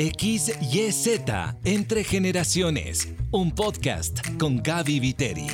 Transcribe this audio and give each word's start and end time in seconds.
XYZ 0.00 1.20
Entre 1.62 2.04
Generaciones, 2.04 3.12
un 3.30 3.50
podcast 3.50 4.20
con 4.38 4.62
Gaby 4.62 4.98
Viteri. 4.98 5.46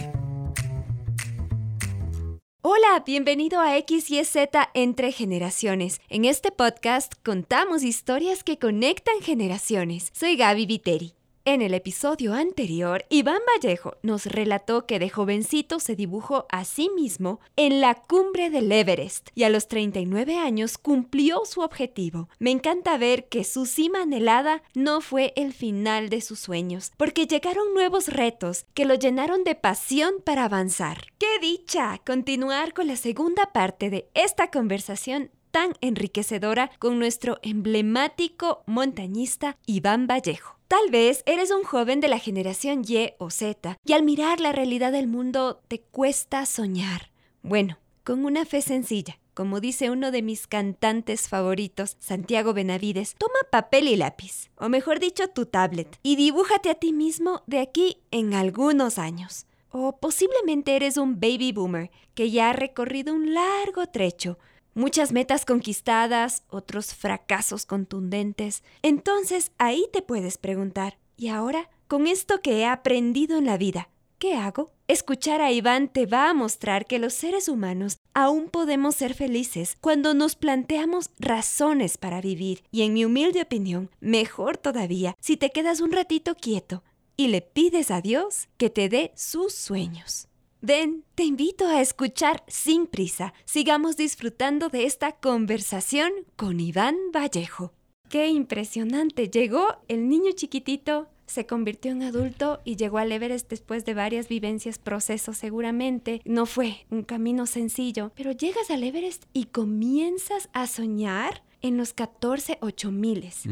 Hola, 2.62 3.02
bienvenido 3.04 3.60
a 3.60 3.76
XYZ 3.76 4.36
Entre 4.74 5.10
Generaciones. 5.10 6.00
En 6.08 6.24
este 6.24 6.52
podcast 6.52 7.12
contamos 7.24 7.82
historias 7.82 8.45
que 8.45 8.56
conectan 8.56 9.20
generaciones. 9.20 10.12
Soy 10.12 10.36
Gaby 10.36 10.66
Viteri. 10.66 11.14
En 11.48 11.62
el 11.62 11.74
episodio 11.74 12.34
anterior, 12.34 13.04
Iván 13.08 13.38
Vallejo 13.46 13.98
nos 14.02 14.26
relató 14.26 14.84
que 14.84 14.98
de 14.98 15.08
jovencito 15.08 15.79
se 15.79 15.94
dibujó 15.94 16.44
a 16.50 16.64
sí 16.64 16.90
mismo 16.96 17.38
en 17.54 17.80
la 17.80 17.94
cumbre 17.94 18.50
del 18.50 18.72
Everest 18.72 19.29
y 19.36 19.44
a 19.44 19.48
los 19.48 19.68
39 19.68 20.38
años 20.38 20.76
cumplió 20.76 21.44
su 21.44 21.61
objetivo. 21.61 22.29
Me 22.40 22.50
encanta 22.50 22.98
ver 22.98 23.29
que 23.29 23.44
su 23.44 23.64
cima 23.64 24.02
anhelada 24.02 24.64
no 24.74 25.00
fue 25.00 25.32
el 25.36 25.52
final 25.52 26.08
de 26.08 26.21
sus 26.21 26.40
sueños, 26.40 26.90
porque 26.96 27.29
llegaron 27.29 27.74
nuevos 27.74 28.08
retos 28.08 28.66
que 28.74 28.85
lo 28.85 28.94
llenaron 28.96 29.44
de 29.44 29.54
pasión 29.54 30.14
para 30.24 30.46
avanzar. 30.46 31.13
¡Qué 31.16 31.38
dicha! 31.40 32.01
Continuar 32.05 32.74
con 32.74 32.88
la 32.88 32.97
segunda 32.97 33.52
parte 33.52 33.88
de 33.88 34.09
esta 34.15 34.51
conversación 34.51 35.30
tan 35.52 35.74
enriquecedora 35.80 36.73
con 36.80 36.99
nuestro 36.99 37.38
emblemático 37.43 38.65
montañista 38.66 39.59
Iván 39.65 40.09
Vallejo. 40.09 40.55
Tal 40.69 40.91
vez 40.91 41.23
eres 41.27 41.52
un 41.52 41.62
joven 41.62 42.01
de 42.01 42.09
la 42.09 42.19
generación 42.19 42.83
Y 42.84 43.12
o 43.19 43.30
Z 43.30 43.77
y 43.84 43.93
al 43.93 44.02
mirar 44.02 44.41
la 44.41 44.51
realidad 44.51 44.91
del 44.91 45.07
mundo 45.07 45.61
te 45.69 45.80
cuesta 45.80 46.45
soñar. 46.45 47.12
Bueno, 47.43 47.79
con 48.02 48.24
una 48.24 48.45
fe 48.45 48.61
sencilla, 48.62 49.21
como 49.33 49.60
dice 49.60 49.91
uno 49.91 50.10
de 50.10 50.23
mis 50.23 50.48
cantantes 50.48 51.29
favoritos, 51.29 51.97
Santiago 52.01 52.52
Benavides, 52.52 53.15
toma 53.16 53.38
papel 53.52 53.87
y 53.87 53.95
lápiz, 53.95 54.51
o 54.57 54.69
mejor 54.69 54.98
dicho, 54.98 55.29
tu 55.29 55.47
tablet, 55.47 56.01
y 56.02 56.16
dibújate 56.16 56.71
a 56.71 56.74
ti 56.74 56.93
mismo 56.93 57.45
de 57.46 57.60
aquí 57.60 57.98
en 58.10 58.35
algunos 58.35 58.98
años. 58.98 59.46
O 59.71 59.98
posiblemente 59.98 60.74
eres 60.74 60.96
un 60.96 61.21
baby 61.21 61.52
boomer 61.52 61.93
que 62.15 62.32
ya 62.32 62.51
ha 62.51 62.52
recorrido 62.52 63.15
un 63.15 63.35
largo 63.35 63.87
trecho 63.87 64.36
muchas 64.77 65.10
metas 65.10 65.44
conquistadas, 65.44 66.44
otros 66.48 66.94
fracasos 66.94 67.66
contundentes. 67.66 68.62
Entonces 68.82 69.50
ahí 69.58 69.86
te 69.92 70.02
puedes 70.02 70.38
preguntar, 70.38 70.98
¿y 71.16 71.28
ahora? 71.28 71.69
Con 71.88 72.06
esto 72.06 72.41
que 72.41 72.58
he 72.58 72.66
aprendido 72.66 73.38
en 73.38 73.47
la 73.47 73.56
vida, 73.56 73.88
¿qué 74.19 74.34
hago? 74.34 74.72
Escuchar 74.86 75.41
a 75.41 75.50
Iván 75.50 75.88
te 75.88 76.06
va 76.06 76.28
a 76.28 76.34
mostrar 76.34 76.86
que 76.86 76.98
los 76.98 77.14
seres 77.14 77.48
humanos 77.48 77.98
aún 78.12 78.50
podemos 78.50 78.94
ser 78.94 79.14
felices 79.14 79.77
cuando 79.80 80.14
nos 80.14 80.36
planteamos 80.36 81.10
razones 81.19 81.97
para 81.97 82.20
vivir 82.20 82.62
y 82.70 82.82
en 82.82 82.92
mi 82.92 83.04
humilde 83.04 83.42
opinión, 83.42 83.91
mejor 84.00 84.58
todavía 84.58 85.16
si 85.20 85.36
te 85.36 85.50
quedas 85.50 85.80
un 85.80 85.92
ratito 85.92 86.34
quieto 86.34 86.84
y 87.16 87.28
le 87.28 87.41
pides 87.41 87.91
a 87.91 88.00
Dios 88.00 88.48
que 88.58 88.69
te 88.69 88.88
dé 88.88 89.12
sus 89.14 89.54
sueños. 89.54 90.28
Ven, 90.67 91.05
te 91.14 91.22
invito 91.22 91.69
a 91.69 91.81
escuchar 91.81 92.42
sin 92.48 92.89
prisa. 92.89 93.34
Sigamos 93.45 93.97
disfrutando 93.97 94.69
de 94.69 94.84
esta 94.84 95.12
conversación 95.12 96.11
con 96.34 96.59
Iván 96.59 96.97
Vallejo. 97.14 97.72
Qué 98.09 98.27
impresionante. 98.31 99.28
Llegó 99.28 99.77
el 99.87 100.09
niño 100.09 100.33
chiquitito, 100.33 101.06
se 101.27 101.47
convirtió 101.47 101.92
en 101.92 102.03
adulto 102.03 102.62
y 102.64 102.75
llegó 102.75 102.98
al 102.98 103.12
Everest 103.12 103.48
después 103.48 103.84
de 103.84 103.94
varias 103.94 104.27
vivencias, 104.27 104.81
procesos 104.81 105.37
seguramente. 105.37 106.20
No 106.25 106.47
fue 106.47 106.84
un 106.91 107.05
camino 107.05 107.47
sencillo, 107.47 108.11
pero 108.17 108.33
llegas 108.33 108.69
al 108.69 108.83
Everest 108.83 109.27
y 109.33 109.44
comienzas 109.44 110.48
a 110.53 110.67
soñar 110.67 111.44
en 111.62 111.77
los 111.77 111.92
14 111.92 112.59
miles. 112.91 113.44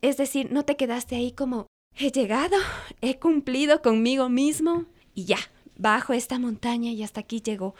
Es 0.00 0.16
decir, 0.16 0.50
no 0.50 0.64
te 0.64 0.78
quedaste 0.78 1.14
ahí 1.14 1.30
como, 1.30 1.66
he 1.94 2.10
llegado, 2.10 2.56
he 3.02 3.18
cumplido 3.18 3.82
conmigo 3.82 4.30
mismo 4.30 4.86
y 5.14 5.26
ya, 5.26 5.38
bajo 5.78 6.12
esta 6.12 6.38
montaña 6.38 6.90
y 6.92 7.02
hasta 7.02 7.20
aquí 7.20 7.40
llegó. 7.40 7.74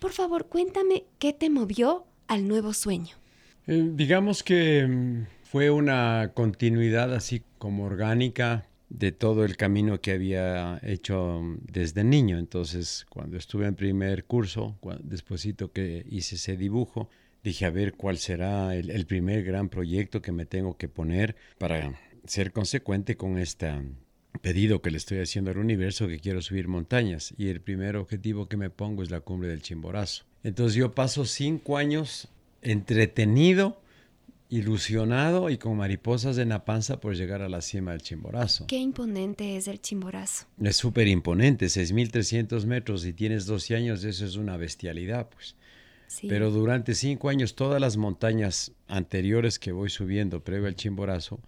Por 0.00 0.12
favor, 0.12 0.46
cuéntame 0.46 1.04
qué 1.18 1.32
te 1.32 1.50
movió 1.50 2.04
al 2.26 2.48
nuevo 2.48 2.72
sueño. 2.72 3.16
Eh, 3.66 3.90
digamos 3.94 4.42
que 4.42 4.86
mm, 4.86 5.26
fue 5.44 5.70
una 5.70 6.32
continuidad 6.34 7.14
así 7.14 7.42
como 7.58 7.84
orgánica 7.84 8.66
de 8.90 9.12
todo 9.12 9.44
el 9.44 9.56
camino 9.56 10.00
que 10.00 10.12
había 10.12 10.78
hecho 10.82 11.40
mm, 11.42 11.58
desde 11.70 12.04
niño. 12.04 12.38
Entonces, 12.38 13.06
cuando 13.08 13.36
estuve 13.36 13.66
en 13.66 13.74
primer 13.74 14.24
curso, 14.24 14.76
despuésito 15.02 15.72
que 15.72 16.04
hice 16.08 16.34
ese 16.34 16.56
dibujo, 16.56 17.08
dije 17.42 17.66
a 17.66 17.70
ver 17.70 17.94
cuál 17.94 18.18
será 18.18 18.74
el 18.74 19.06
primer 19.06 19.44
gran 19.44 19.68
proyecto 19.68 20.22
que 20.22 20.32
me 20.32 20.46
tengo 20.46 20.76
que 20.76 20.88
poner 20.88 21.36
para 21.58 21.94
ser 22.26 22.52
consecuente 22.52 23.16
con 23.16 23.38
esta 23.38 23.82
pedido 24.44 24.82
que 24.82 24.90
le 24.90 24.98
estoy 24.98 25.20
haciendo 25.20 25.50
al 25.50 25.56
universo 25.56 26.06
que 26.06 26.20
quiero 26.20 26.42
subir 26.42 26.68
montañas 26.68 27.32
y 27.38 27.48
el 27.48 27.62
primer 27.62 27.96
objetivo 27.96 28.46
que 28.46 28.58
me 28.58 28.68
pongo 28.68 29.02
es 29.02 29.10
la 29.10 29.20
cumbre 29.20 29.48
del 29.48 29.62
Chimborazo. 29.62 30.24
Entonces 30.42 30.74
yo 30.74 30.94
paso 30.94 31.24
cinco 31.24 31.78
años 31.78 32.28
entretenido, 32.60 33.80
ilusionado 34.50 35.48
y 35.48 35.56
con 35.56 35.78
mariposas 35.78 36.36
en 36.36 36.50
la 36.50 36.66
panza 36.66 37.00
por 37.00 37.16
llegar 37.16 37.40
a 37.40 37.48
la 37.48 37.62
cima 37.62 37.92
del 37.92 38.02
Chimborazo. 38.02 38.66
Qué 38.66 38.76
imponente 38.76 39.56
es 39.56 39.66
el 39.66 39.80
Chimborazo. 39.80 40.44
Es 40.62 40.76
súper 40.76 41.08
imponente, 41.08 41.64
6.300 41.64 42.66
metros 42.66 43.06
y 43.06 43.14
tienes 43.14 43.46
12 43.46 43.76
años, 43.76 44.04
eso 44.04 44.26
es 44.26 44.36
una 44.36 44.58
bestialidad, 44.58 45.30
pues. 45.30 45.56
Pero 46.28 46.50
durante 46.50 46.94
cinco 46.94 47.30
años 47.30 47.54
todas 47.54 47.80
las 47.80 47.96
montañas 47.96 48.72
anteriores 48.88 49.58
que 49.58 49.72
voy 49.72 49.88
subiendo 49.88 50.44
previo 50.44 50.68
al 50.68 50.76
Chimborazo, 50.76 51.40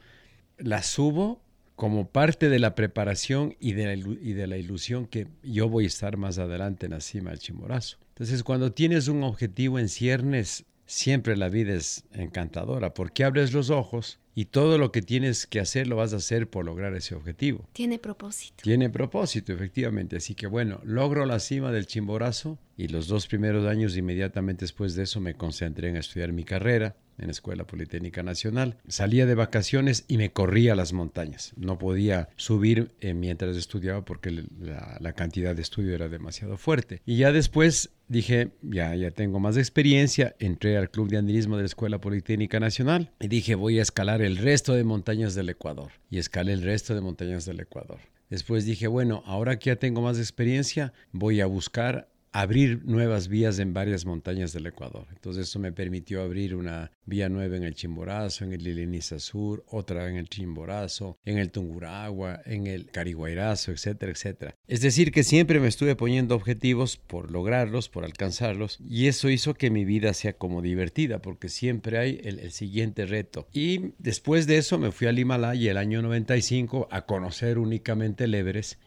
las 0.56 0.86
subo 0.86 1.42
como 1.76 2.09
parte 2.09 2.48
de 2.48 2.59
la 2.59 2.75
preparación 2.75 3.54
y 3.60 3.72
de 3.72 3.84
la, 3.84 3.92
y 3.94 4.32
de 4.32 4.47
la 4.47 4.56
ilusión 4.56 5.06
que 5.06 5.28
yo 5.42 5.69
voy 5.69 5.84
a 5.84 5.88
estar 5.88 6.16
más 6.16 6.38
adelante 6.38 6.87
en 6.87 6.92
la 6.92 7.00
cima 7.00 7.31
del 7.31 7.38
Chimborazo. 7.38 7.98
Entonces, 8.09 8.42
cuando 8.42 8.72
tienes 8.72 9.09
un 9.09 9.22
objetivo 9.22 9.78
en 9.78 9.91
ciernes, 9.91 10.64
siempre 10.87 11.37
la 11.37 11.50
vida 11.50 11.75
es 11.75 12.04
encantadora, 12.14 12.94
porque 12.94 13.25
abres 13.25 13.53
los 13.53 13.69
ojos 13.69 14.19
y 14.34 14.47
todo 14.47 14.78
lo 14.78 14.91
que 14.91 15.03
tienes 15.03 15.47
que 15.47 15.60
hacer 15.60 15.87
lo 15.87 15.97
vas 15.97 16.14
a 16.14 16.16
hacer 16.16 16.48
por 16.48 16.64
lograr 16.64 16.94
ese 16.94 17.14
objetivo. 17.14 17.69
Tiene 17.72 17.98
propósito. 17.98 18.62
Tiene 18.62 18.88
propósito, 18.88 19.53
efectivamente. 19.53 20.16
Así 20.16 20.34
que 20.34 20.47
bueno, 20.47 20.81
logro 20.84 21.26
la 21.26 21.41
cima 21.41 21.72
del 21.72 21.87
Chimborazo 21.87 22.58
y 22.76 22.88
los 22.88 23.06
dos 23.06 23.26
primeros 23.26 23.66
años 23.66 23.97
inmediatamente 23.97 24.64
después 24.64 24.94
de 24.94 25.03
eso 25.03 25.20
me 25.20 25.34
concentré 25.34 25.91
en 25.91 25.97
estudiar 25.97 26.32
mi 26.32 26.44
carrera 26.44 26.97
en 27.19 27.27
la 27.27 27.32
Escuela 27.32 27.66
Politécnica 27.66 28.22
Nacional. 28.22 28.77
Salía 28.88 29.27
de 29.27 29.34
vacaciones 29.34 30.04
y 30.09 30.19
me 30.19 30.32
corría 30.32 30.72
a 30.72 30.77
las 30.77 30.93
montañas. 30.93 31.53
No 31.56 31.78
podía 31.78 32.28
subir 32.37 32.93
eh, 33.00 33.15
mientras 33.15 33.56
estudiaba 33.56 34.04
porque 34.04 34.44
la, 34.60 35.12
cantidad 35.12 35.56
de 35.56 35.62
estudio 35.62 35.94
era 35.94 36.09
demasiado 36.09 36.59
fuerte. 36.59 37.00
Y 37.06 37.16
ya 37.16 37.32
después 37.32 37.91
dije, 38.09 38.50
ya, 38.62 38.94
ya 38.94 39.10
tengo 39.10 39.41
más 39.41 39.56
experiencia, 39.56 40.37
entré 40.38 40.76
al 40.76 40.91
Club 40.91 41.09
de 41.09 41.16
Andinismo 41.16 41.56
de 41.56 41.62
la 41.62 41.66
Escuela 41.66 42.00
Politécnica 42.00 42.60
Nacional 42.60 43.12
y 43.19 43.28
dije, 43.28 43.55
voy 43.55 43.78
a 43.78 43.82
escalar 43.82 44.21
el 44.21 44.37
resto 44.37 44.75
de 44.75 44.84
montañas 44.84 45.34
del 45.34 45.49
Ecuador. 45.49 45.93
Y 46.10 46.19
escalé 46.19 46.53
el 46.53 46.62
resto 46.62 46.94
de 46.94 47.00
montañas 47.00 47.47
del 47.47 47.60
Ecuador. 47.60 47.99
Después 48.28 48.65
dije, 48.65 48.88
bueno, 48.88 49.22
ahora 49.26 49.59
que 49.59 49.71
ya 49.71 49.76
tengo 49.76 50.03
más 50.03 50.19
experiencia, 50.19 50.93
voy 51.12 51.41
a 51.41 51.47
buscar 51.47 52.09
abrir 52.41 52.84
nuevas 52.84 53.28
vías 53.28 53.58
en 53.58 53.74
varias 53.74 54.06
montañas 54.06 54.52
del 54.52 54.66
Ecuador. 54.66 55.06
Entonces 55.10 55.48
eso 55.48 55.58
me 55.58 55.72
permitió 55.72 56.22
abrir 56.22 56.54
una 56.54 56.91
vía 57.04 57.28
nueva 57.28 57.56
en 57.56 57.64
el 57.64 57.74
Chimborazo, 57.74 58.44
en 58.44 58.52
el 58.52 58.62
Liliniza 58.62 59.19
Sur, 59.19 59.64
otra 59.69 60.08
en 60.08 60.16
el 60.16 60.28
Chimborazo, 60.28 61.19
en 61.25 61.38
el 61.38 61.50
Tunguragua, 61.50 62.41
en 62.44 62.66
el 62.66 62.91
Cariguairazo, 62.91 63.72
etcétera, 63.72 64.12
etcétera. 64.12 64.54
Es 64.69 64.80
decir, 64.80 65.12
que 65.12 65.25
siempre 65.25 65.60
me 65.60 65.69
estuve 65.69 65.96
poniendo 65.96 66.34
objetivos 66.34 66.96
por 66.96 67.30
lograrlos, 67.30 67.88
por 67.88 68.04
alcanzarlos, 68.04 68.78
y 68.86 69.06
eso 69.06 69.30
hizo 69.30 69.54
que 69.54 69.70
mi 69.70 69.84
vida 69.84 70.12
sea 70.14 70.34
como 70.34 70.62
divertida, 70.62 71.22
porque 71.22 71.48
siempre 71.48 71.98
hay 71.98 72.20
el, 72.25 72.36
siguiente 72.52 73.06
reto. 73.06 73.48
Y 73.52 73.92
después 73.98 74.46
de 74.46 74.58
eso 74.58 74.78
me 74.78 74.93
fui 74.93 75.08
al 75.08 75.19
Himalaya 75.19 75.70
el 75.70 75.76
año 75.76 76.00
95 76.00 76.88
a 76.90 77.06
conocer 77.06 77.58
únicamente 77.58 78.25
el 78.25 78.37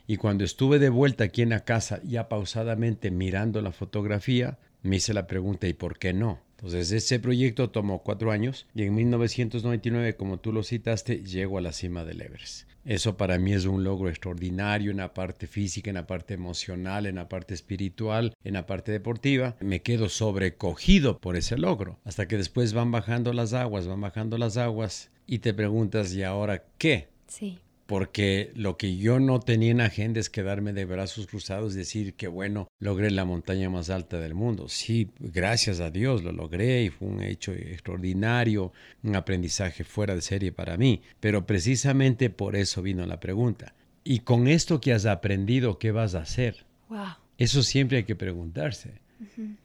y 0.07 0.17
cuando 0.17 0.43
estuve 0.43 0.79
de 0.79 0.89
vuelta 0.89 1.25
aquí 1.25 1.41
en 1.41 1.49
la 1.49 1.65
casa, 1.65 2.01
ya 2.03 2.29
pausadamente 2.29 3.11
mirando 3.11 3.38
la 3.45 3.71
fotografía, 3.71 4.59
me 4.81 4.97
hice 4.97 5.13
la 5.13 5.27
pregunta 5.27 5.67
¿y 5.67 5.73
por 5.73 5.97
qué 5.97 6.13
no? 6.13 6.39
Entonces 6.57 6.91
ese 6.91 7.19
proyecto 7.19 7.69
tomó 7.69 8.03
cuatro 8.03 8.31
años 8.31 8.67
y 8.75 8.83
en 8.83 8.93
1999, 8.93 10.15
como 10.17 10.39
tú 10.39 10.51
lo 10.51 10.63
citaste, 10.63 11.23
llego 11.23 11.57
a 11.57 11.61
la 11.61 11.71
cima 11.71 12.03
del 12.03 12.21
Everest. 12.21 12.67
Eso 12.83 13.15
para 13.15 13.37
mí 13.37 13.53
es 13.53 13.65
un 13.65 13.83
logro 13.83 14.09
extraordinario 14.09 14.91
en 14.91 14.97
la 14.97 15.13
parte 15.13 15.47
física, 15.47 15.89
en 15.89 15.95
la 15.95 16.07
parte 16.07 16.33
emocional, 16.33 17.05
en 17.05 17.15
la 17.15 17.29
parte 17.29 17.53
espiritual, 17.53 18.33
en 18.43 18.53
la 18.53 18.65
parte 18.65 18.91
deportiva. 18.91 19.55
Me 19.61 19.81
quedo 19.81 20.09
sobrecogido 20.09 21.17
por 21.19 21.37
ese 21.37 21.57
logro. 21.57 21.99
Hasta 22.03 22.27
que 22.27 22.37
después 22.37 22.73
van 22.73 22.91
bajando 22.91 23.31
las 23.31 23.53
aguas, 23.53 23.87
van 23.87 24.01
bajando 24.01 24.37
las 24.37 24.57
aguas 24.57 25.11
y 25.27 25.39
te 25.39 25.53
preguntas, 25.53 26.13
¿y 26.13 26.23
ahora 26.23 26.65
qué? 26.77 27.07
Sí. 27.27 27.59
Porque 27.89 28.51
lo 28.53 28.77
que 28.77 28.97
yo 28.97 29.19
no 29.19 29.39
tenía 29.39 29.71
en 29.71 29.81
agenda 29.81 30.19
es 30.19 30.29
quedarme 30.29 30.73
de 30.73 30.85
brazos 30.85 31.25
cruzados 31.25 31.73
y 31.73 31.79
decir 31.79 32.13
que 32.13 32.27
bueno, 32.27 32.67
logré 32.77 33.09
la 33.09 33.25
montaña 33.25 33.71
más 33.71 33.89
alta 33.89 34.19
del 34.19 34.35
mundo. 34.35 34.69
Sí, 34.69 35.09
gracias 35.17 35.79
a 35.79 35.89
Dios 35.89 36.23
lo 36.23 36.31
logré 36.31 36.83
y 36.83 36.91
fue 36.91 37.07
un 37.07 37.23
hecho 37.23 37.51
extraordinario, 37.51 38.71
un 39.01 39.15
aprendizaje 39.15 39.83
fuera 39.83 40.13
de 40.13 40.21
serie 40.21 40.51
para 40.51 40.77
mí, 40.77 41.01
pero 41.19 41.47
precisamente 41.47 42.29
por 42.29 42.55
eso 42.55 42.83
vino 42.83 43.07
la 43.07 43.19
pregunta. 43.19 43.73
¿Y 44.03 44.19
con 44.19 44.47
esto 44.47 44.79
que 44.79 44.93
has 44.93 45.07
aprendido, 45.07 45.79
qué 45.79 45.91
vas 45.91 46.13
a 46.13 46.19
hacer? 46.19 46.67
Wow. 46.89 47.15
Eso 47.39 47.63
siempre 47.63 47.97
hay 47.97 48.03
que 48.03 48.15
preguntarse, 48.15 49.01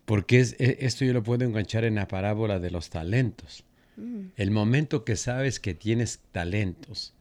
porque 0.06 0.41
es, 0.41 0.56
e, 0.59 0.79
esto 0.81 1.05
yo 1.05 1.12
lo 1.12 1.23
puedo 1.23 1.44
enganchar 1.44 1.85
en 1.85 1.97
la 1.97 2.09
parábola 2.09 2.59
de 2.59 2.71
los 2.71 2.88
talentos. 2.88 3.65
Mm. 3.99 4.29
El 4.37 4.50
momento 4.50 5.05
que 5.05 5.17
sabes 5.17 5.61
que 5.61 5.75
tienes 5.75 6.21
talentos, 6.32 7.12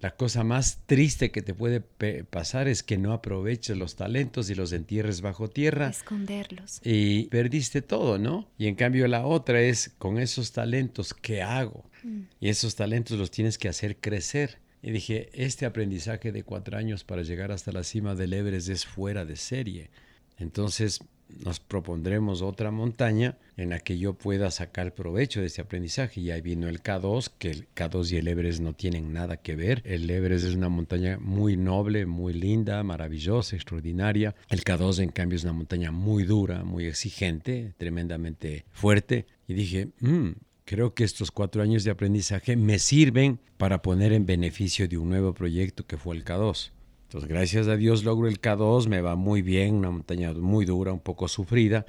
la 0.00 0.14
cosa 0.14 0.44
más 0.44 0.80
triste 0.86 1.30
que 1.30 1.40
te 1.40 1.54
puede 1.54 1.80
pasar 2.24 2.68
es 2.68 2.82
que 2.82 2.98
no 2.98 3.12
aproveches 3.12 3.76
los 3.76 3.96
talentos 3.96 4.50
y 4.50 4.54
los 4.54 4.72
entierres 4.72 5.22
bajo 5.22 5.48
tierra. 5.48 5.88
Esconderlos. 5.88 6.80
Y 6.84 7.24
perdiste 7.24 7.80
todo, 7.80 8.18
¿no? 8.18 8.46
Y 8.58 8.66
en 8.66 8.74
cambio 8.74 9.08
la 9.08 9.24
otra 9.24 9.60
es, 9.60 9.94
con 9.98 10.18
esos 10.18 10.52
talentos, 10.52 11.14
¿qué 11.14 11.40
hago? 11.40 11.84
Mm. 12.02 12.22
Y 12.40 12.48
esos 12.50 12.76
talentos 12.76 13.18
los 13.18 13.30
tienes 13.30 13.56
que 13.56 13.68
hacer 13.68 13.96
crecer. 13.96 14.58
Y 14.82 14.90
dije, 14.90 15.30
este 15.32 15.64
aprendizaje 15.64 16.30
de 16.30 16.42
cuatro 16.42 16.76
años 16.76 17.02
para 17.02 17.22
llegar 17.22 17.50
hasta 17.50 17.72
la 17.72 17.82
cima 17.82 18.14
del 18.14 18.34
Everest 18.34 18.68
es 18.68 18.84
fuera 18.84 19.24
de 19.24 19.36
serie. 19.36 19.90
Entonces 20.38 21.00
nos 21.28 21.60
propondremos 21.60 22.42
otra 22.42 22.70
montaña 22.70 23.36
en 23.56 23.70
la 23.70 23.80
que 23.80 23.98
yo 23.98 24.14
pueda 24.14 24.50
sacar 24.50 24.94
provecho 24.94 25.40
de 25.40 25.46
este 25.46 25.62
aprendizaje. 25.62 26.20
Y 26.20 26.30
ahí 26.30 26.40
vino 26.40 26.68
el 26.68 26.82
K2, 26.82 27.30
que 27.38 27.50
el 27.50 27.66
K2 27.74 28.12
y 28.12 28.16
el 28.16 28.28
Everest 28.28 28.60
no 28.60 28.74
tienen 28.74 29.12
nada 29.12 29.36
que 29.36 29.56
ver. 29.56 29.82
El 29.84 30.08
Everest 30.08 30.46
es 30.46 30.54
una 30.54 30.68
montaña 30.68 31.18
muy 31.20 31.56
noble, 31.56 32.06
muy 32.06 32.32
linda, 32.32 32.82
maravillosa, 32.82 33.56
extraordinaria. 33.56 34.34
El 34.48 34.64
K2, 34.64 35.02
en 35.02 35.10
cambio, 35.10 35.36
es 35.36 35.44
una 35.44 35.52
montaña 35.52 35.90
muy 35.90 36.24
dura, 36.24 36.64
muy 36.64 36.86
exigente, 36.86 37.74
tremendamente 37.78 38.64
fuerte. 38.70 39.26
Y 39.48 39.54
dije, 39.54 39.88
mm, 40.00 40.30
creo 40.64 40.94
que 40.94 41.04
estos 41.04 41.30
cuatro 41.30 41.62
años 41.62 41.84
de 41.84 41.90
aprendizaje 41.90 42.56
me 42.56 42.78
sirven 42.78 43.40
para 43.56 43.82
poner 43.82 44.12
en 44.12 44.26
beneficio 44.26 44.88
de 44.88 44.98
un 44.98 45.08
nuevo 45.08 45.32
proyecto 45.32 45.86
que 45.86 45.96
fue 45.96 46.16
el 46.16 46.24
K2. 46.24 46.72
Entonces, 47.16 47.34
gracias 47.34 47.66
a 47.68 47.78
Dios 47.78 48.04
logro 48.04 48.28
el 48.28 48.42
K2, 48.42 48.88
me 48.88 49.00
va 49.00 49.16
muy 49.16 49.40
bien, 49.40 49.76
una 49.76 49.90
montaña 49.90 50.34
muy 50.34 50.66
dura, 50.66 50.92
un 50.92 51.00
poco 51.00 51.28
sufrida, 51.28 51.86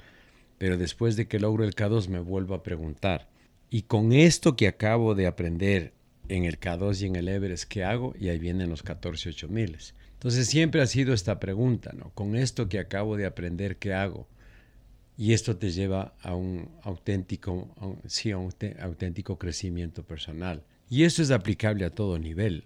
pero 0.56 0.78
después 0.78 1.16
de 1.16 1.28
que 1.28 1.38
logro 1.38 1.64
el 1.64 1.74
K2 1.74 2.08
me 2.08 2.18
vuelvo 2.18 2.54
a 2.54 2.62
preguntar, 2.62 3.28
¿y 3.68 3.82
con 3.82 4.14
esto 4.14 4.56
que 4.56 4.68
acabo 4.68 5.14
de 5.14 5.26
aprender 5.26 5.92
en 6.30 6.46
el 6.46 6.58
K2 6.58 7.02
y 7.02 7.06
en 7.08 7.16
el 7.16 7.28
Everest, 7.28 7.64
qué 7.64 7.84
hago? 7.84 8.14
Y 8.18 8.30
ahí 8.30 8.38
vienen 8.38 8.70
los 8.70 8.82
14 8.82 9.48
miles. 9.48 9.94
Entonces 10.14 10.46
siempre 10.46 10.80
ha 10.80 10.86
sido 10.86 11.12
esta 11.12 11.38
pregunta, 11.38 11.92
¿no? 11.92 12.08
Con 12.14 12.34
esto 12.34 12.70
que 12.70 12.78
acabo 12.78 13.18
de 13.18 13.26
aprender, 13.26 13.76
¿qué 13.76 13.92
hago? 13.92 14.26
Y 15.18 15.34
esto 15.34 15.58
te 15.58 15.72
lleva 15.72 16.14
a 16.22 16.34
un 16.34 16.70
auténtico, 16.84 17.68
sí, 18.06 18.30
a 18.30 18.38
un 18.38 18.50
auténtico 18.80 19.36
crecimiento 19.36 20.04
personal. 20.04 20.62
Y 20.88 21.04
eso 21.04 21.20
es 21.20 21.30
aplicable 21.30 21.84
a 21.84 21.90
todo 21.90 22.18
nivel. 22.18 22.64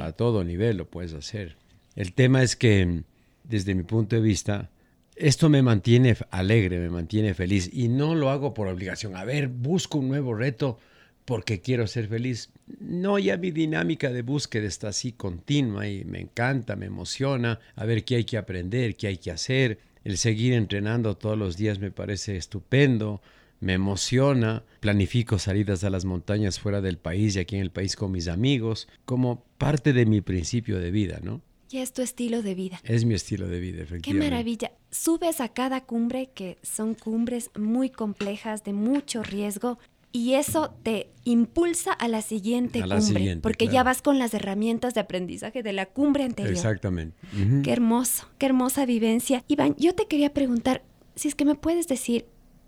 A 0.00 0.12
todo 0.12 0.44
nivel 0.44 0.76
lo 0.76 0.86
puedes 0.90 1.14
hacer. 1.14 1.56
El 1.96 2.12
tema 2.12 2.42
es 2.42 2.56
que, 2.56 3.02
desde 3.44 3.74
mi 3.74 3.82
punto 3.82 4.16
de 4.16 4.22
vista, 4.22 4.70
esto 5.16 5.48
me 5.48 5.62
mantiene 5.62 6.16
alegre, 6.30 6.80
me 6.80 6.90
mantiene 6.90 7.34
feliz 7.34 7.70
y 7.72 7.88
no 7.88 8.14
lo 8.14 8.30
hago 8.30 8.52
por 8.52 8.66
obligación. 8.66 9.16
A 9.16 9.24
ver, 9.24 9.48
busco 9.48 9.98
un 9.98 10.08
nuevo 10.08 10.34
reto 10.34 10.78
porque 11.24 11.60
quiero 11.60 11.86
ser 11.86 12.08
feliz. 12.08 12.50
No, 12.80 13.18
ya 13.18 13.36
mi 13.36 13.52
dinámica 13.52 14.10
de 14.10 14.22
búsqueda 14.22 14.66
está 14.66 14.88
así 14.88 15.12
continua 15.12 15.86
y 15.86 16.04
me 16.04 16.20
encanta, 16.20 16.74
me 16.74 16.86
emociona, 16.86 17.60
a 17.76 17.84
ver 17.84 18.04
qué 18.04 18.16
hay 18.16 18.24
que 18.24 18.38
aprender, 18.38 18.96
qué 18.96 19.06
hay 19.06 19.18
que 19.18 19.30
hacer. 19.30 19.78
El 20.02 20.18
seguir 20.18 20.52
entrenando 20.52 21.16
todos 21.16 21.38
los 21.38 21.56
días 21.56 21.78
me 21.78 21.92
parece 21.92 22.36
estupendo, 22.36 23.22
me 23.60 23.74
emociona. 23.74 24.64
Planifico 24.80 25.38
salidas 25.38 25.84
a 25.84 25.90
las 25.90 26.04
montañas 26.04 26.58
fuera 26.58 26.80
del 26.80 26.98
país 26.98 27.36
y 27.36 27.38
aquí 27.38 27.54
en 27.54 27.62
el 27.62 27.70
país 27.70 27.94
con 27.94 28.10
mis 28.10 28.26
amigos, 28.26 28.88
como 29.04 29.44
parte 29.58 29.92
de 29.92 30.06
mi 30.06 30.20
principio 30.20 30.80
de 30.80 30.90
vida, 30.90 31.20
¿no? 31.22 31.40
Y 31.70 31.78
es 31.78 31.92
tu 31.92 32.02
estilo 32.02 32.42
de 32.42 32.54
vida. 32.54 32.80
Es 32.84 33.04
mi 33.04 33.14
estilo 33.14 33.48
de 33.48 33.60
vida, 33.60 33.82
efectivamente. 33.82 34.10
Qué 34.10 34.14
maravilla. 34.14 34.72
Subes 34.90 35.40
a 35.40 35.48
cada 35.48 35.80
cumbre, 35.82 36.30
que 36.34 36.58
son 36.62 36.94
cumbres 36.94 37.50
muy 37.58 37.90
complejas, 37.90 38.62
de 38.64 38.72
mucho 38.72 39.22
riesgo, 39.22 39.78
y 40.12 40.34
eso 40.34 40.72
te 40.84 41.10
impulsa 41.24 41.92
a 41.92 42.06
la 42.06 42.22
siguiente 42.22 42.80
cumbre, 42.80 43.38
porque 43.38 43.66
ya 43.66 43.82
vas 43.82 44.00
con 44.00 44.20
las 44.20 44.32
herramientas 44.32 44.94
de 44.94 45.00
aprendizaje 45.00 45.64
de 45.64 45.72
la 45.72 45.86
cumbre 45.86 46.22
anterior. 46.22 46.54
Exactamente. 46.54 47.16
Qué 47.64 47.72
hermoso, 47.72 48.28
qué 48.38 48.46
hermosa 48.46 48.86
vivencia. 48.86 49.42
Iván, 49.48 49.74
yo 49.76 49.92
te 49.96 50.06
quería 50.06 50.32
preguntar, 50.32 50.84
si 51.16 51.26
es 51.26 51.34
que 51.34 51.44
me 51.44 51.56
puedes 51.56 51.88
decir, 51.88 52.26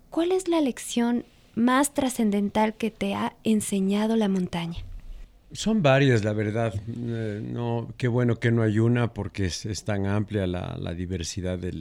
¿cuál 0.09 0.33
es 0.33 0.49
la 0.49 0.59
lección 0.59 1.23
más 1.55 1.93
trascendental 1.93 2.75
que 2.75 2.91
te 2.91 3.13
ha 3.13 3.37
enseñado 3.45 4.17
la 4.17 4.27
montaña? 4.27 4.83
Son 5.51 5.81
varias, 5.81 6.23
la 6.23 6.33
verdad. 6.33 6.73
Eh, 6.87 7.41
no, 7.43 7.93
qué 7.97 8.07
bueno 8.07 8.35
que 8.35 8.51
no 8.51 8.63
hay 8.63 8.79
una 8.79 9.13
porque 9.13 9.45
es, 9.45 9.83
tan 9.85 10.05
amplia 10.05 10.45
la, 10.45 10.93
diversidad 10.93 11.57
de 11.57 11.71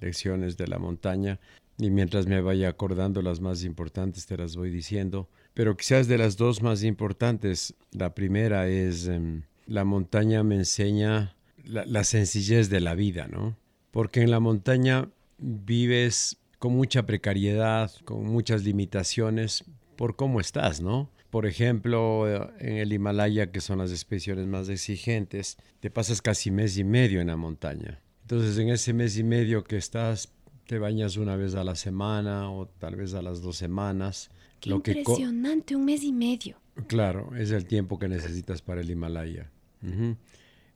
lecciones 0.00 0.56
de 0.56 0.68
la 0.68 0.78
montaña. 0.78 1.40
Y 1.78 1.90
mientras 1.90 2.26
me 2.26 2.40
vaya 2.42 2.68
acordando 2.68 3.22
las 3.22 3.40
más 3.40 3.64
importantes, 3.64 4.26
te 4.26 4.36
las 4.36 4.56
voy 4.56 4.70
diciendo. 4.70 5.28
Pero 5.54 5.76
quizás 5.76 6.06
de 6.06 6.18
las 6.18 6.36
dos 6.36 6.62
más 6.62 6.84
importantes, 6.84 7.74
la 7.92 8.14
primera 8.14 8.68
es 8.68 9.08
em, 9.08 9.42
la 9.66 9.84
montaña 9.84 10.42
me 10.42 10.56
enseña 10.56 11.34
la, 11.64 11.86
la 11.86 12.04
sencillez 12.04 12.68
de 12.68 12.80
la 12.80 12.94
vida, 12.94 13.26
¿no? 13.26 13.56
Porque 13.90 14.20
en 14.20 14.30
la 14.30 14.40
montaña 14.40 15.08
vives 15.38 16.36
con 16.58 16.74
mucha 16.74 17.06
precariedad, 17.06 17.90
con 18.04 18.26
muchas 18.26 18.64
limitaciones 18.64 19.64
por 19.96 20.14
cómo 20.14 20.40
estás, 20.40 20.80
¿no? 20.80 21.10
Por 21.32 21.46
ejemplo, 21.46 22.52
en 22.58 22.76
el 22.76 22.92
Himalaya, 22.92 23.50
que 23.50 23.62
son 23.62 23.78
las 23.78 23.90
expediciones 23.90 24.46
más 24.46 24.68
exigentes, 24.68 25.56
te 25.80 25.90
pasas 25.90 26.20
casi 26.20 26.50
mes 26.50 26.76
y 26.76 26.84
medio 26.84 27.22
en 27.22 27.28
la 27.28 27.38
montaña. 27.38 28.02
Entonces, 28.20 28.58
en 28.58 28.68
ese 28.68 28.92
mes 28.92 29.16
y 29.16 29.24
medio 29.24 29.64
que 29.64 29.78
estás, 29.78 30.30
te 30.66 30.78
bañas 30.78 31.16
una 31.16 31.34
vez 31.36 31.54
a 31.54 31.64
la 31.64 31.74
semana 31.74 32.50
o 32.50 32.66
tal 32.68 32.96
vez 32.96 33.14
a 33.14 33.22
las 33.22 33.40
dos 33.40 33.56
semanas. 33.56 34.28
Qué 34.60 34.68
impresionante, 34.68 35.74
un 35.74 35.86
mes 35.86 36.02
y 36.02 36.12
medio. 36.12 36.58
Claro, 36.86 37.34
es 37.34 37.50
el 37.50 37.64
tiempo 37.64 37.98
que 37.98 38.08
necesitas 38.08 38.60
para 38.60 38.82
el 38.82 38.90
Himalaya. 38.90 39.50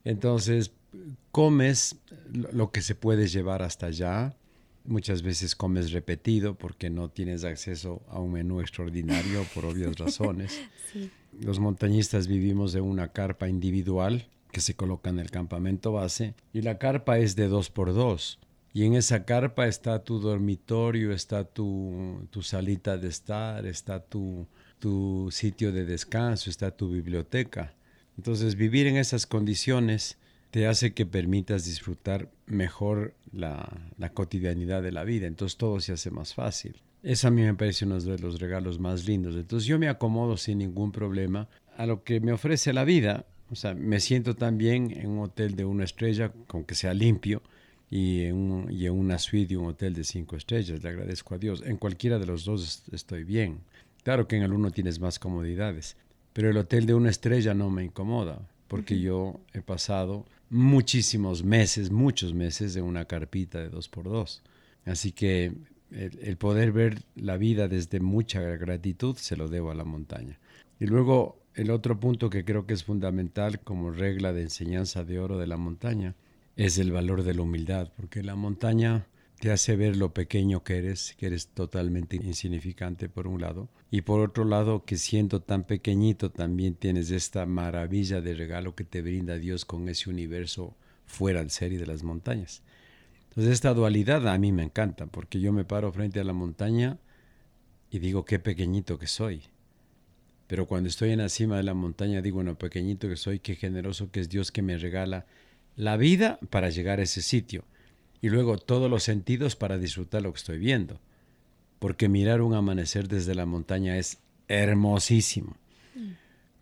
Entonces, 0.04 0.72
comes 1.32 1.96
lo 2.32 2.70
que 2.70 2.80
se 2.80 2.94
puede 2.94 3.28
llevar 3.28 3.60
hasta 3.60 3.88
allá 3.88 4.34
Muchas 4.86 5.22
veces 5.22 5.54
comes 5.56 5.92
repetido 5.92 6.54
porque 6.54 6.90
no 6.90 7.08
tienes 7.08 7.44
acceso 7.44 8.02
a 8.08 8.20
un 8.20 8.32
menú 8.32 8.60
extraordinario 8.60 9.44
por 9.54 9.64
obvias 9.64 9.96
razones. 9.98 10.60
Los 11.40 11.58
montañistas 11.58 12.26
vivimos 12.26 12.74
en 12.74 12.82
una 12.82 13.08
carpa 13.08 13.48
individual 13.48 14.28
que 14.52 14.60
se 14.60 14.74
coloca 14.74 15.10
en 15.10 15.18
el 15.18 15.30
campamento 15.30 15.92
base 15.92 16.34
y 16.52 16.62
la 16.62 16.78
carpa 16.78 17.18
es 17.18 17.36
de 17.36 17.48
dos 17.48 17.68
por 17.68 17.92
dos. 17.92 18.38
Y 18.72 18.84
en 18.84 18.94
esa 18.94 19.24
carpa 19.24 19.66
está 19.66 20.04
tu 20.04 20.18
dormitorio, 20.18 21.12
está 21.12 21.44
tu, 21.44 22.26
tu 22.30 22.42
salita 22.42 22.98
de 22.98 23.08
estar, 23.08 23.64
está 23.66 24.00
tu, 24.00 24.46
tu 24.78 25.28
sitio 25.30 25.72
de 25.72 25.86
descanso, 25.86 26.50
está 26.50 26.70
tu 26.70 26.90
biblioteca. 26.90 27.74
Entonces 28.18 28.54
vivir 28.54 28.86
en 28.86 28.96
esas 28.96 29.26
condiciones 29.26 30.18
te 30.50 30.66
hace 30.66 30.94
que 30.94 31.06
permitas 31.06 31.64
disfrutar 31.64 32.30
mejor 32.46 33.14
la, 33.32 33.68
cotidianidad 34.14 34.82
de 34.82 34.92
la 34.92 35.04
vida. 35.04 35.26
Entonces 35.26 35.58
todo 35.58 35.80
se 35.80 35.92
hace 35.92 36.10
más 36.10 36.34
fácil. 36.34 36.76
Eso 37.02 37.28
a 37.28 37.30
mí 37.30 37.42
me 37.42 37.54
parece 37.54 37.84
uno 37.84 38.00
de 38.00 38.18
los 38.18 38.40
regalos 38.40 38.78
más 38.78 39.06
lindos. 39.06 39.36
Entonces 39.36 39.66
yo 39.66 39.78
me 39.78 39.88
acomodo 39.88 40.36
sin 40.36 40.58
ningún 40.58 40.92
problema 40.92 41.48
a 41.76 41.86
lo 41.86 42.02
que 42.02 42.20
me 42.20 42.32
ofrece 42.32 42.72
la 42.72 42.84
vida. 42.84 43.26
O 43.50 43.54
sea, 43.54 43.74
me 43.74 44.00
siento 44.00 44.34
también 44.34 44.90
en 44.96 45.10
un 45.10 45.20
hotel 45.20 45.54
de 45.54 45.64
una 45.64 45.84
estrella, 45.84 46.32
con 46.46 46.64
que 46.64 46.74
sea 46.74 46.94
limpio, 46.94 47.42
y 47.90 48.24
en, 48.24 48.66
y 48.70 48.86
en 48.86 48.92
una 48.92 49.18
suite 49.18 49.50
de 49.50 49.56
un 49.56 49.66
hotel 49.66 49.94
de 49.94 50.02
cinco 50.02 50.36
estrellas. 50.36 50.82
Le 50.82 50.88
agradezco 50.88 51.34
a 51.34 51.38
Dios. 51.38 51.62
En 51.64 51.76
cualquiera 51.76 52.18
de 52.18 52.26
los 52.26 52.44
dos 52.44 52.82
estoy 52.92 53.22
bien. 53.22 53.60
Claro 54.02 54.26
que 54.26 54.36
en 54.36 54.42
el 54.42 54.52
uno 54.52 54.70
tienes 54.70 55.00
más 55.00 55.18
comodidades, 55.18 55.96
pero 56.32 56.50
el 56.50 56.56
hotel 56.56 56.86
de 56.86 56.94
una 56.94 57.10
estrella 57.10 57.54
no 57.54 57.70
me 57.70 57.84
incomoda, 57.84 58.40
porque 58.68 59.00
yo 59.00 59.40
he 59.52 59.62
pasado 59.62 60.26
muchísimos 60.50 61.44
meses, 61.44 61.90
muchos 61.90 62.34
meses 62.34 62.76
en 62.76 62.84
una 62.84 63.06
carpita 63.06 63.60
de 63.60 63.68
dos 63.68 63.88
por 63.88 64.04
dos. 64.04 64.42
Así 64.84 65.12
que 65.12 65.52
el, 65.90 66.36
poder 66.36 66.72
ver 66.72 67.02
la 67.14 67.36
vida 67.36 67.68
desde 67.68 68.00
mucha 68.00 68.40
gratitud 68.40 69.16
se 69.16 69.36
lo 69.36 69.48
debo 69.48 69.70
a 69.70 69.74
la 69.74 69.84
montaña. 69.84 70.38
Y 70.78 70.86
luego 70.86 71.40
el 71.54 71.70
otro 71.70 71.98
punto 71.98 72.30
que 72.30 72.44
creo 72.44 72.66
que 72.66 72.74
es 72.74 72.84
fundamental 72.84 73.60
como 73.60 73.90
regla 73.90 74.32
de 74.32 74.42
enseñanza 74.42 75.04
de 75.04 75.18
oro 75.18 75.38
de 75.38 75.46
la 75.46 75.56
montaña 75.56 76.14
es 76.56 76.78
el 76.78 76.92
valor 76.92 77.22
de 77.22 77.34
la 77.34 77.42
humildad, 77.42 77.92
porque 77.96 78.22
la 78.22 78.34
montaña 78.34 79.06
te 79.38 79.50
hace 79.50 79.76
ver 79.76 79.96
lo 79.96 80.14
pequeño 80.14 80.64
que 80.64 80.78
eres, 80.78 81.14
que 81.18 81.26
eres 81.26 81.48
totalmente 81.48 82.16
insignificante 82.16 83.08
por 83.08 83.26
un 83.26 83.40
lado, 83.40 83.68
y 83.90 84.00
por 84.00 84.20
otro 84.20 84.44
lado 84.44 84.84
que 84.84 84.96
siendo 84.96 85.40
tan 85.40 85.64
pequeñito 85.64 86.30
también 86.30 86.74
tienes 86.74 87.10
esta 87.10 87.44
maravilla 87.44 88.20
de 88.20 88.34
regalo 88.34 88.74
que 88.74 88.84
te 88.84 89.02
brinda 89.02 89.36
Dios 89.36 89.64
con 89.64 89.88
ese 89.88 90.08
universo 90.08 90.74
fuera 91.04 91.40
del 91.40 91.50
ser 91.50 91.72
y 91.72 91.76
de 91.76 91.86
las 91.86 92.02
montañas. 92.02 92.62
Entonces 93.28 93.52
esta 93.52 93.74
dualidad 93.74 94.26
a 94.26 94.38
mí 94.38 94.52
me 94.52 94.62
encanta, 94.62 95.06
porque 95.06 95.38
yo 95.38 95.52
me 95.52 95.64
paro 95.64 95.92
frente 95.92 96.18
a 96.18 96.24
la 96.24 96.32
montaña 96.32 96.98
y 97.90 97.98
digo 97.98 98.24
qué 98.24 98.38
pequeñito 98.38 98.98
que 98.98 99.06
soy. 99.06 99.42
Pero 100.46 100.66
cuando 100.66 100.88
estoy 100.88 101.10
en 101.10 101.18
la 101.18 101.28
cima 101.28 101.56
de 101.56 101.64
la 101.64 101.74
montaña 101.74 102.22
digo, 102.22 102.36
bueno, 102.36 102.56
pequeñito 102.56 103.08
que 103.08 103.16
soy, 103.16 103.40
qué 103.40 103.54
generoso 103.56 104.10
que 104.10 104.20
es 104.20 104.28
Dios 104.28 104.50
que 104.50 104.62
me 104.62 104.78
regala 104.78 105.26
la 105.74 105.98
vida 105.98 106.38
para 106.50 106.70
llegar 106.70 107.00
a 107.00 107.02
ese 107.02 107.20
sitio 107.20 107.64
y 108.20 108.28
luego 108.28 108.58
todos 108.58 108.90
los 108.90 109.02
sentidos 109.02 109.56
para 109.56 109.78
disfrutar 109.78 110.22
lo 110.22 110.32
que 110.32 110.38
estoy 110.38 110.58
viendo. 110.58 110.98
Porque 111.78 112.08
mirar 112.08 112.40
un 112.40 112.54
amanecer 112.54 113.08
desde 113.08 113.34
la 113.34 113.46
montaña 113.46 113.96
es 113.98 114.18
hermosísimo. 114.48 115.56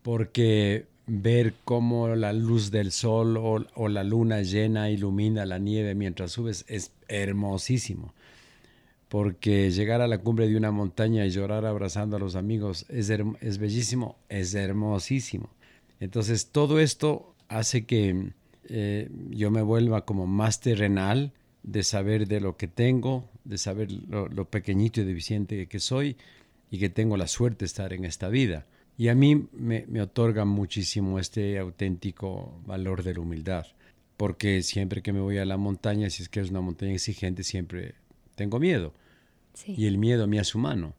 Porque 0.03 0.87
ver 1.07 1.55
cómo 1.65 2.09
la 2.09 2.33
luz 2.33 2.71
del 2.71 2.91
sol 2.91 3.37
o, 3.37 3.89
la 3.89 4.05
luna 4.05 4.43
llena 4.43 4.91
ilumina 4.91 5.45
la 5.45 5.59
nieve 5.59 5.95
mientras 5.95 6.33
subes 6.33 6.65
es 6.69 6.93
hermosísimo. 7.09 8.13
Porque 9.09 9.71
llegar 9.71 10.01
a 10.01 10.09
la 10.09 10.19
cumbre 10.19 10.49
de 10.49 10.57
una 10.57 10.73
montaña 10.73 11.25
y 11.25 11.31
llorar 11.31 11.67
abrazando 11.67 12.17
a 12.17 12.21
los 12.21 12.35
amigos 12.35 12.87
es, 12.89 13.11
es 13.11 13.59
bellísimo, 13.59 14.17
es 14.29 14.55
hermosísimo. 14.55 15.51
Entonces 16.01 16.49
todo 16.49 16.81
esto 16.81 17.35
hace 17.49 17.85
que 17.85 18.33
eh, 18.69 19.11
yo 19.31 19.51
me 19.51 19.63
vuelva 19.63 20.05
como 20.05 20.27
más 20.27 20.61
terrenal, 20.61 21.33
de 21.65 21.83
saber 21.83 22.29
de 22.29 22.41
lo 22.41 22.57
que 22.57 22.69
tengo, 22.69 23.29
de 23.45 23.59
saber 23.59 23.91
lo, 23.91 24.45
pequeñito 24.45 25.01
y 25.01 25.05
deficiente 25.05 25.67
que 25.67 25.81
soy 25.81 26.17
y 26.71 26.79
que 26.79 26.91
tengo 26.91 27.17
la 27.17 27.27
suerte 27.27 27.61
de 27.61 27.67
estar 27.67 27.93
en 27.93 28.05
esta 28.05 28.29
vida. 28.29 28.67
Y 28.97 29.09
a 29.09 29.15
mí 29.15 29.49
me, 29.53 29.87
me 29.89 30.01
otorga 30.01 30.45
muchísimo 30.45 31.19
este 31.19 31.59
auténtico 31.59 32.61
valor 32.67 33.03
de 33.03 33.15
la 33.15 33.21
humildad, 33.21 33.67
porque 34.17 34.63
siempre 34.63 35.03
que 35.03 35.13
me 35.13 35.21
voy 35.21 35.39
a 35.39 35.45
la 35.45 35.57
montaña, 35.57 36.11
si 36.11 36.23
es 36.23 36.29
que 36.29 36.41
es 36.41 36.51
una 36.51 36.61
montaña 36.61 36.93
exigente, 36.93 37.43
siempre 37.43 37.95
tengo 38.37 38.61
miedo. 38.61 38.93
Y 39.67 39.87
el 39.87 39.99
miedo 39.99 40.27
me 40.27 40.39
hace 40.39 40.59
humano. 40.59 40.95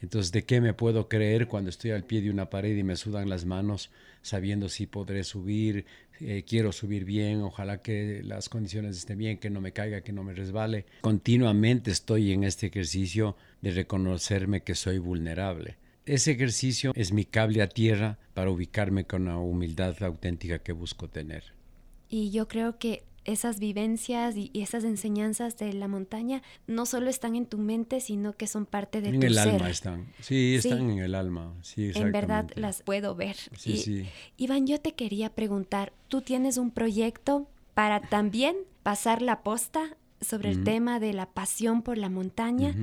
Entonces, 0.00 0.32
¿de 0.32 0.44
qué 0.44 0.60
me 0.60 0.72
puedo 0.72 1.08
creer 1.08 1.46
cuando 1.46 1.70
estoy 1.70 1.90
al 1.90 2.04
pie 2.04 2.22
de 2.22 2.30
una 2.30 2.48
pared 2.48 2.76
y 2.76 2.82
me 2.82 2.96
sudan 2.96 3.28
las 3.28 3.44
manos 3.44 3.90
sabiendo 4.22 4.68
si 4.68 4.86
podré 4.86 5.24
subir, 5.24 5.84
eh, 6.20 6.44
quiero 6.46 6.72
subir 6.72 7.04
bien, 7.04 7.42
ojalá 7.42 7.82
que 7.82 8.22
las 8.22 8.48
condiciones 8.48 8.96
estén 8.96 9.18
bien, 9.18 9.38
que 9.38 9.50
no 9.50 9.60
me 9.60 9.72
caiga, 9.72 10.02
que 10.02 10.12
no 10.12 10.22
me 10.22 10.34
resbale? 10.34 10.86
Continuamente 11.00 11.90
estoy 11.90 12.32
en 12.32 12.44
este 12.44 12.66
ejercicio 12.66 13.36
de 13.62 13.72
reconocerme 13.72 14.62
que 14.62 14.74
soy 14.74 14.98
vulnerable. 14.98 15.76
Ese 16.06 16.32
ejercicio 16.32 16.92
es 16.94 17.12
mi 17.12 17.24
cable 17.24 17.62
a 17.62 17.68
tierra 17.68 18.18
para 18.34 18.50
ubicarme 18.50 19.04
con 19.04 19.26
la 19.26 19.36
humildad 19.36 20.02
auténtica 20.02 20.58
que 20.58 20.72
busco 20.72 21.08
tener. 21.08 21.54
Y 22.08 22.30
yo 22.30 22.48
creo 22.48 22.78
que 22.78 23.04
esas 23.24 23.58
vivencias 23.58 24.36
y, 24.36 24.50
esas 24.54 24.84
enseñanzas 24.84 25.56
de 25.58 25.72
la 25.72 25.88
montaña 25.88 26.42
no 26.66 26.86
solo 26.86 27.10
están 27.10 27.36
en 27.36 27.46
tu 27.46 27.58
mente, 27.58 28.00
sino 28.00 28.32
que 28.32 28.46
son 28.46 28.66
parte 28.66 29.00
de 29.00 29.10
en 29.10 29.20
tu 29.20 29.20
ser. 29.22 29.30
El 29.30 29.38
alma 29.38 29.70
están. 29.70 30.12
Sí, 30.20 30.54
están 30.56 30.90
en 30.90 30.98
el 30.98 31.14
alma. 31.14 31.54
Sí, 31.62 31.90
en 31.94 32.12
verdad 32.12 32.50
las 32.54 32.82
puedo 32.82 33.14
ver. 33.14 33.36
Iván, 34.36 34.66
yo 34.66 34.80
te 34.80 34.92
quería 34.92 35.30
preguntar, 35.30 35.92
tú 36.08 36.22
tienes 36.22 36.56
un 36.56 36.70
proyecto 36.70 37.48
para 37.74 38.00
también 38.00 38.56
pasar 38.82 39.22
la 39.22 39.42
posta 39.42 39.96
sobre 40.20 40.50
el 40.50 40.64
tema 40.64 41.00
de 41.00 41.12
la 41.12 41.26
pasión 41.26 41.82
por 41.82 41.96
la 41.96 42.10
montaña 42.10 42.74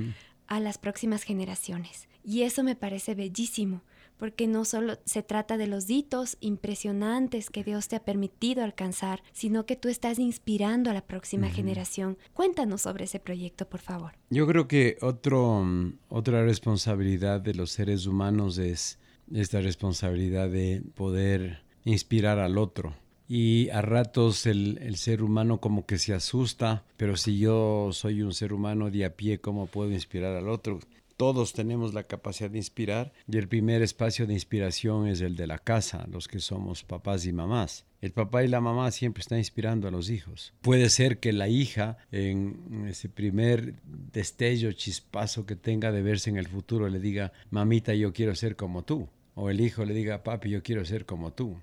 a 0.46 0.60
las 0.60 0.78
próximas 0.78 1.22
generaciones. 1.22 2.08
Y 2.24 2.42
eso 2.42 2.62
me 2.62 2.74
parece 2.74 3.14
bellísimo 3.14 3.82
porque 4.18 4.46
no 4.46 4.64
solo 4.64 4.98
se 5.04 5.22
trata 5.22 5.56
de 5.56 5.66
los 5.66 5.88
hitos 5.88 6.36
impresionantes 6.40 7.50
que 7.50 7.64
Dios 7.64 7.88
te 7.88 7.96
ha 7.96 8.04
permitido 8.04 8.62
alcanzar, 8.62 9.22
sino 9.32 9.64
que 9.64 9.76
tú 9.76 9.88
estás 9.88 10.18
inspirando 10.18 10.90
a 10.90 10.94
la 10.94 11.06
próxima 11.06 11.48
generación. 11.48 12.18
Cuéntanos 12.34 12.82
sobre 12.82 13.04
ese 13.04 13.20
proyecto, 13.20 13.68
por 13.68 13.80
favor. 13.80 14.12
Yo 14.30 14.46
creo 14.46 14.68
que 14.68 14.98
otro, 15.00 15.64
otra 16.08 16.44
responsabilidad 16.44 17.40
de 17.40 17.54
los 17.54 17.70
seres 17.70 18.06
humanos 18.06 18.58
es 18.58 18.98
esta 19.32 19.60
responsabilidad 19.60 20.50
de 20.50 20.82
poder 20.94 21.62
inspirar 21.84 22.38
al 22.38 22.58
otro. 22.58 22.94
Y 23.30 23.68
a 23.70 23.82
ratos 23.82 24.46
el, 24.46 24.78
el, 24.80 24.96
ser 24.96 25.22
humano 25.22 25.60
como 25.60 25.84
que 25.84 25.98
se 25.98 26.14
asusta, 26.14 26.84
pero 26.96 27.18
si 27.18 27.38
yo 27.38 27.90
soy 27.92 28.22
un 28.22 28.32
ser 28.32 28.54
humano 28.54 28.90
de 28.90 29.04
a 29.04 29.16
pie, 29.16 29.38
¿cómo 29.38 29.66
puedo 29.66 29.92
inspirar 29.92 30.34
al 30.34 30.48
otro? 30.48 30.80
Todos 31.18 31.52
tenemos 31.52 31.94
la 31.94 32.04
capacidad 32.04 32.48
de 32.48 32.58
inspirar 32.58 33.12
y 33.30 33.38
el 33.38 33.48
primer 33.48 33.82
espacio 33.82 34.24
de 34.26 34.34
inspiración 34.34 35.08
es 35.08 35.20
el 35.20 35.34
de 35.34 35.48
la 35.48 35.58
casa, 35.58 36.06
los 36.12 36.28
que 36.28 36.38
somos 36.38 36.84
papás 36.84 37.26
y 37.26 37.32
mamás. 37.32 37.84
El 38.00 38.12
papá 38.12 38.44
y 38.44 38.48
la 38.48 38.60
mamá 38.60 38.88
siempre 38.92 39.22
están 39.22 39.38
inspirando 39.38 39.88
a 39.88 39.90
los 39.90 40.10
hijos. 40.10 40.54
Puede 40.62 40.88
ser 40.88 41.18
que 41.18 41.32
la 41.32 41.48
hija, 41.48 41.98
en 42.12 42.86
ese 42.88 43.08
primer 43.08 43.82
destello, 44.12 44.70
chispazo 44.70 45.44
que 45.44 45.56
tenga 45.56 45.90
de 45.90 46.02
verse 46.02 46.30
en 46.30 46.36
el 46.36 46.46
futuro, 46.46 46.88
le 46.88 47.00
diga, 47.00 47.32
mamita, 47.50 47.94
yo 47.94 48.12
quiero 48.12 48.36
ser 48.36 48.54
como 48.54 48.84
tú. 48.84 49.08
O 49.34 49.50
el 49.50 49.60
hijo 49.60 49.84
le 49.84 49.94
diga, 49.94 50.22
papi, 50.22 50.50
yo 50.50 50.62
quiero 50.62 50.84
ser 50.84 51.04
como 51.04 51.32
tú. 51.32 51.56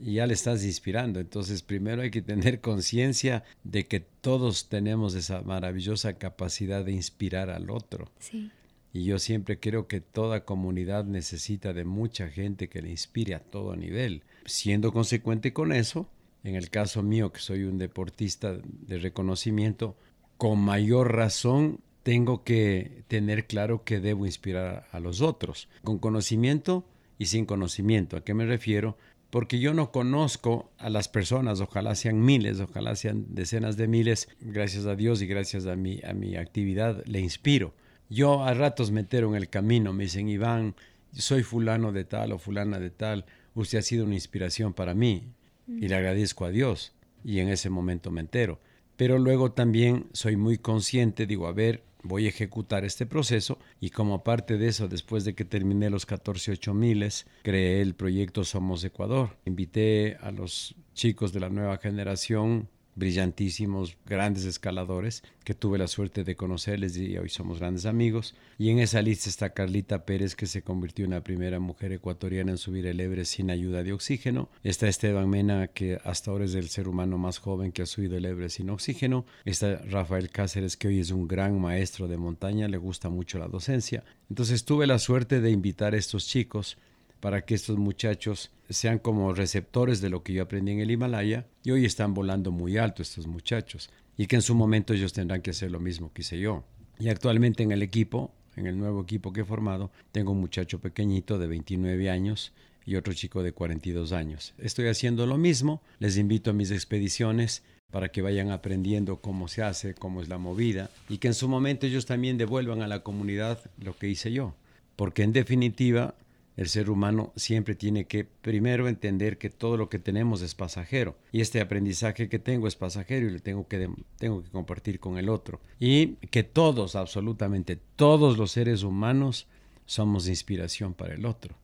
Y 0.00 0.14
ya 0.14 0.28
le 0.28 0.34
estás 0.34 0.64
inspirando. 0.64 1.18
Entonces, 1.18 1.62
primero 1.62 2.02
hay 2.02 2.12
que 2.12 2.22
tener 2.22 2.60
conciencia 2.60 3.42
de 3.64 3.88
que 3.88 3.98
todos 3.98 4.68
tenemos 4.68 5.16
esa 5.16 5.42
maravillosa 5.42 6.12
capacidad 6.16 6.84
de 6.84 6.92
inspirar 6.92 7.50
al 7.50 7.70
otro. 7.70 8.08
Sí. 8.20 8.52
Y 8.92 9.04
yo 9.04 9.18
siempre 9.18 9.60
creo 9.60 9.86
que 9.86 10.00
toda 10.00 10.44
comunidad 10.44 11.04
necesita 11.04 11.72
de 11.72 11.84
mucha 11.84 12.28
gente 12.28 12.68
que 12.68 12.82
le 12.82 12.90
inspire 12.90 13.34
a 13.34 13.40
todo 13.40 13.76
nivel. 13.76 14.22
Siendo 14.46 14.92
consecuente 14.92 15.52
con 15.52 15.72
eso, 15.72 16.08
en 16.42 16.56
el 16.56 16.70
caso 16.70 17.02
mío, 17.02 17.32
que 17.32 17.40
soy 17.40 17.64
un 17.64 17.78
deportista 17.78 18.56
de 18.64 18.98
reconocimiento, 18.98 19.96
con 20.36 20.58
mayor 20.58 21.14
razón 21.14 21.80
tengo 22.02 22.42
que 22.42 23.04
tener 23.08 23.46
claro 23.46 23.84
que 23.84 24.00
debo 24.00 24.26
inspirar 24.26 24.88
a 24.90 24.98
los 24.98 25.20
otros, 25.20 25.68
con 25.84 25.98
conocimiento 25.98 26.84
y 27.18 27.26
sin 27.26 27.44
conocimiento. 27.44 28.16
¿A 28.16 28.24
qué 28.24 28.34
me 28.34 28.46
refiero? 28.46 28.96
Porque 29.28 29.60
yo 29.60 29.74
no 29.74 29.92
conozco 29.92 30.72
a 30.78 30.90
las 30.90 31.08
personas, 31.08 31.60
ojalá 31.60 31.94
sean 31.94 32.20
miles, 32.24 32.58
ojalá 32.58 32.96
sean 32.96 33.26
decenas 33.28 33.76
de 33.76 33.86
miles, 33.86 34.28
gracias 34.40 34.86
a 34.86 34.96
Dios 34.96 35.22
y 35.22 35.26
gracias 35.26 35.66
a 35.66 35.76
mi, 35.76 36.00
a 36.02 36.14
mi 36.14 36.36
actividad 36.36 37.04
le 37.06 37.20
inspiro 37.20 37.72
yo 38.10 38.44
a 38.44 38.52
ratos 38.52 38.90
me 38.90 39.00
entero 39.00 39.28
en 39.28 39.36
el 39.36 39.48
camino, 39.48 39.92
me 39.92 40.04
dicen, 40.04 40.28
Iván, 40.28 40.74
soy 41.12 41.42
fulano 41.42 41.92
de 41.92 42.04
tal 42.04 42.32
o 42.32 42.38
fulana 42.38 42.78
de 42.78 42.90
tal, 42.90 43.24
usted 43.54 43.78
ha 43.78 43.82
sido 43.82 44.04
una 44.04 44.14
inspiración 44.14 44.74
para 44.74 44.94
mí 44.94 45.32
y 45.66 45.88
le 45.88 45.94
agradezco 45.94 46.44
a 46.44 46.50
Dios 46.50 46.92
y 47.24 47.38
en 47.38 47.48
ese 47.48 47.70
momento 47.70 48.10
me 48.10 48.20
entero. 48.20 48.60
Pero 48.96 49.18
luego 49.18 49.52
también 49.52 50.06
soy 50.12 50.36
muy 50.36 50.58
consciente, 50.58 51.26
digo, 51.26 51.46
a 51.46 51.52
ver, 51.52 51.84
voy 52.02 52.26
a 52.26 52.30
ejecutar 52.30 52.84
este 52.84 53.06
proceso 53.06 53.58
y 53.80 53.90
como 53.90 54.24
parte 54.24 54.58
de 54.58 54.68
eso, 54.68 54.88
después 54.88 55.24
de 55.24 55.34
que 55.34 55.44
terminé 55.44 55.88
los 55.88 56.04
14 56.04 56.58
miles, 56.74 57.26
creé 57.42 57.80
el 57.80 57.94
proyecto 57.94 58.44
Somos 58.44 58.84
Ecuador. 58.84 59.36
Invité 59.44 60.16
a 60.20 60.30
los 60.32 60.74
chicos 60.94 61.32
de 61.32 61.40
la 61.40 61.48
nueva 61.48 61.78
generación 61.78 62.68
brillantísimos, 63.00 63.96
grandes 64.06 64.44
escaladores, 64.44 65.24
que 65.42 65.54
tuve 65.54 65.78
la 65.78 65.88
suerte 65.88 66.22
de 66.22 66.36
conocerles 66.36 66.96
y 66.96 67.18
hoy 67.18 67.28
somos 67.28 67.58
grandes 67.58 67.86
amigos. 67.86 68.36
Y 68.58 68.70
en 68.70 68.78
esa 68.78 69.02
lista 69.02 69.28
está 69.28 69.50
Carlita 69.50 70.04
Pérez, 70.04 70.36
que 70.36 70.46
se 70.46 70.62
convirtió 70.62 71.06
en 71.06 71.12
la 71.12 71.24
primera 71.24 71.58
mujer 71.58 71.90
ecuatoriana 71.92 72.52
en 72.52 72.58
subir 72.58 72.86
el 72.86 73.00
Everest 73.00 73.34
sin 73.34 73.50
ayuda 73.50 73.82
de 73.82 73.92
oxígeno. 73.92 74.48
Está 74.62 74.86
Esteban 74.86 75.28
Mena, 75.28 75.66
que 75.68 75.98
hasta 76.04 76.30
ahora 76.30 76.44
es 76.44 76.54
el 76.54 76.68
ser 76.68 76.86
humano 76.86 77.18
más 77.18 77.38
joven 77.38 77.72
que 77.72 77.82
ha 77.82 77.86
subido 77.86 78.16
el 78.16 78.26
Everest 78.26 78.58
sin 78.58 78.70
oxígeno. 78.70 79.24
Está 79.44 79.78
Rafael 79.78 80.30
Cáceres, 80.30 80.76
que 80.76 80.88
hoy 80.88 81.00
es 81.00 81.10
un 81.10 81.26
gran 81.26 81.60
maestro 81.60 82.06
de 82.06 82.18
montaña, 82.18 82.68
le 82.68 82.76
gusta 82.76 83.08
mucho 83.08 83.38
la 83.40 83.48
docencia. 83.48 84.04
Entonces 84.28 84.64
tuve 84.64 84.86
la 84.86 85.00
suerte 85.00 85.40
de 85.40 85.50
invitar 85.50 85.94
a 85.94 85.98
estos 85.98 86.26
chicos 86.26 86.76
para 87.20 87.44
que 87.44 87.54
estos 87.54 87.78
muchachos 87.78 88.50
sean 88.68 88.98
como 88.98 89.32
receptores 89.34 90.00
de 90.00 90.10
lo 90.10 90.22
que 90.22 90.32
yo 90.32 90.42
aprendí 90.42 90.72
en 90.72 90.80
el 90.80 90.90
Himalaya 90.90 91.46
y 91.62 91.70
hoy 91.70 91.84
están 91.84 92.14
volando 92.14 92.50
muy 92.50 92.78
alto 92.78 93.02
estos 93.02 93.26
muchachos 93.26 93.90
y 94.16 94.26
que 94.26 94.36
en 94.36 94.42
su 94.42 94.54
momento 94.54 94.94
ellos 94.94 95.12
tendrán 95.12 95.42
que 95.42 95.50
hacer 95.50 95.70
lo 95.70 95.80
mismo 95.80 96.12
que 96.12 96.22
hice 96.22 96.38
yo. 96.38 96.64
Y 96.98 97.08
actualmente 97.08 97.62
en 97.62 97.72
el 97.72 97.82
equipo, 97.82 98.32
en 98.56 98.66
el 98.66 98.78
nuevo 98.78 99.02
equipo 99.02 99.32
que 99.32 99.42
he 99.42 99.44
formado, 99.44 99.90
tengo 100.12 100.32
un 100.32 100.40
muchacho 100.40 100.80
pequeñito 100.80 101.38
de 101.38 101.46
29 101.46 102.10
años 102.10 102.52
y 102.84 102.96
otro 102.96 103.12
chico 103.12 103.42
de 103.42 103.52
42 103.52 104.12
años. 104.12 104.54
Estoy 104.58 104.88
haciendo 104.88 105.26
lo 105.26 105.38
mismo, 105.38 105.82
les 105.98 106.16
invito 106.16 106.50
a 106.50 106.54
mis 106.54 106.70
expediciones 106.70 107.62
para 107.90 108.10
que 108.10 108.22
vayan 108.22 108.50
aprendiendo 108.50 109.20
cómo 109.20 109.48
se 109.48 109.62
hace, 109.62 109.94
cómo 109.94 110.22
es 110.22 110.28
la 110.28 110.38
movida 110.38 110.90
y 111.08 111.18
que 111.18 111.28
en 111.28 111.34
su 111.34 111.48
momento 111.48 111.86
ellos 111.86 112.06
también 112.06 112.38
devuelvan 112.38 112.82
a 112.82 112.88
la 112.88 113.02
comunidad 113.02 113.58
lo 113.82 113.96
que 113.96 114.08
hice 114.08 114.32
yo. 114.32 114.54
Porque 114.96 115.22
en 115.22 115.32
definitiva 115.32 116.14
el 116.60 116.68
ser 116.68 116.90
humano 116.90 117.32
siempre 117.36 117.74
tiene 117.74 118.04
que 118.04 118.26
primero 118.26 118.86
entender 118.86 119.38
que 119.38 119.48
todo 119.48 119.78
lo 119.78 119.88
que 119.88 119.98
tenemos 119.98 120.42
es 120.42 120.54
pasajero 120.54 121.16
y 121.32 121.40
este 121.40 121.58
aprendizaje 121.58 122.28
que 122.28 122.38
tengo 122.38 122.68
es 122.68 122.76
pasajero 122.76 123.26
y 123.26 123.30
lo 123.30 123.38
tengo 123.40 123.66
que, 123.66 123.88
tengo 124.18 124.42
que 124.42 124.50
compartir 124.50 125.00
con 125.00 125.16
el 125.16 125.30
otro 125.30 125.58
y 125.78 126.16
que 126.30 126.42
todos, 126.42 126.96
absolutamente 126.96 127.78
todos 127.96 128.36
los 128.36 128.50
seres 128.50 128.82
humanos 128.82 129.46
somos 129.86 130.28
inspiración 130.28 130.92
para 130.92 131.14
el 131.14 131.24
otro. 131.24 131.56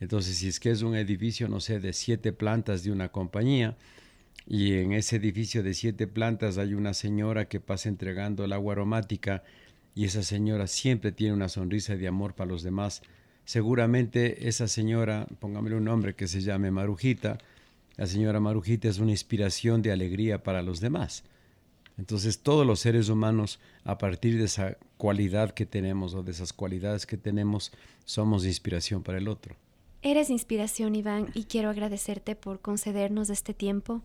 Entonces, 0.00 0.38
si 0.38 0.48
es 0.48 0.58
que 0.58 0.72
es 0.72 0.82
un 0.82 0.96
edificio, 0.96 1.46
no 1.46 1.60
sé, 1.60 1.78
de 1.78 1.92
siete 1.92 2.32
plantas 2.32 2.82
de 2.82 2.90
una 2.90 3.10
compañía, 3.10 3.76
y 4.48 4.74
en 4.74 4.92
ese 4.92 5.14
edificio 5.14 5.62
de 5.62 5.72
siete 5.72 6.08
plantas 6.08 6.58
hay 6.58 6.74
una 6.74 6.94
señora 6.94 7.44
que 7.44 7.60
pasa 7.60 7.88
entregando 7.88 8.44
el 8.44 8.52
agua 8.52 8.72
aromática, 8.72 9.44
y 9.94 10.04
esa 10.04 10.24
señora 10.24 10.66
siempre 10.66 11.12
tiene 11.12 11.32
una 11.34 11.48
sonrisa 11.48 11.94
de 11.94 12.08
amor 12.08 12.34
para 12.34 12.50
los 12.50 12.64
demás, 12.64 13.02
seguramente 13.44 14.48
esa 14.48 14.68
señora, 14.68 15.26
póngamele 15.38 15.76
un 15.76 15.84
nombre 15.84 16.14
que 16.14 16.28
se 16.28 16.40
llame 16.40 16.70
Marujita, 16.70 17.38
la 17.96 18.06
señora 18.06 18.40
Marujita 18.40 18.88
es 18.88 18.98
una 18.98 19.10
inspiración 19.10 19.82
de 19.82 19.92
alegría 19.92 20.42
para 20.42 20.62
los 20.62 20.80
demás. 20.80 21.24
Entonces 21.98 22.38
todos 22.38 22.66
los 22.66 22.80
seres 22.80 23.08
humanos, 23.08 23.60
a 23.84 23.98
partir 23.98 24.38
de 24.38 24.44
esa 24.44 24.76
cualidad 24.96 25.52
que 25.52 25.66
tenemos 25.66 26.14
o 26.14 26.22
de 26.22 26.32
esas 26.32 26.52
cualidades 26.52 27.06
que 27.06 27.16
tenemos, 27.16 27.70
somos 28.04 28.46
inspiración 28.46 29.02
para 29.02 29.18
el 29.18 29.28
otro. 29.28 29.56
Eres 30.00 30.30
inspiración, 30.30 30.96
Iván, 30.96 31.28
y 31.34 31.44
quiero 31.44 31.68
agradecerte 31.68 32.34
por 32.34 32.60
concedernos 32.60 33.30
este 33.30 33.54
tiempo, 33.54 34.02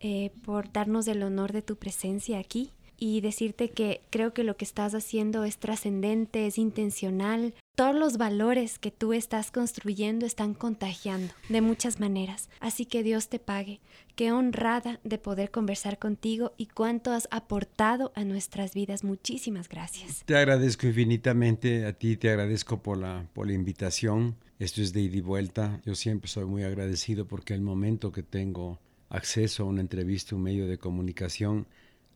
eh, 0.00 0.32
por 0.44 0.72
darnos 0.72 1.06
el 1.06 1.22
honor 1.22 1.52
de 1.52 1.62
tu 1.62 1.76
presencia 1.76 2.38
aquí 2.38 2.70
y 2.98 3.20
decirte 3.20 3.70
que 3.70 4.00
creo 4.10 4.32
que 4.32 4.42
lo 4.42 4.56
que 4.56 4.64
estás 4.64 4.94
haciendo 4.94 5.44
es 5.44 5.58
trascendente, 5.58 6.46
es 6.46 6.58
intencional. 6.58 7.54
Todos 7.76 7.94
los 7.94 8.16
valores 8.16 8.78
que 8.78 8.90
tú 8.90 9.12
estás 9.12 9.50
construyendo 9.50 10.24
están 10.24 10.54
contagiando 10.54 11.34
de 11.50 11.60
muchas 11.60 12.00
maneras. 12.00 12.48
Así 12.58 12.86
que 12.86 13.02
Dios 13.02 13.28
te 13.28 13.38
pague. 13.38 13.80
Qué 14.14 14.32
honrada 14.32 14.98
de 15.04 15.18
poder 15.18 15.50
conversar 15.50 15.98
contigo 15.98 16.54
y 16.56 16.68
cuánto 16.68 17.12
has 17.12 17.28
aportado 17.30 18.12
a 18.14 18.24
nuestras 18.24 18.72
vidas. 18.72 19.04
Muchísimas 19.04 19.68
gracias. 19.68 20.22
Te 20.24 20.38
agradezco 20.38 20.86
infinitamente. 20.86 21.84
A 21.84 21.92
ti 21.92 22.16
te 22.16 22.30
agradezco 22.30 22.82
por 22.82 22.96
la, 22.96 23.28
por 23.34 23.46
la 23.46 23.52
invitación. 23.52 24.36
Esto 24.58 24.80
es 24.80 24.94
de 24.94 25.02
ida 25.02 25.18
y 25.18 25.20
vuelta. 25.20 25.82
Yo 25.84 25.94
siempre 25.94 26.30
soy 26.30 26.46
muy 26.46 26.62
agradecido 26.62 27.28
porque 27.28 27.52
el 27.52 27.60
momento 27.60 28.10
que 28.10 28.22
tengo 28.22 28.80
acceso 29.10 29.64
a 29.64 29.66
una 29.66 29.82
entrevista, 29.82 30.34
un 30.34 30.44
medio 30.44 30.66
de 30.66 30.78
comunicación, 30.78 31.66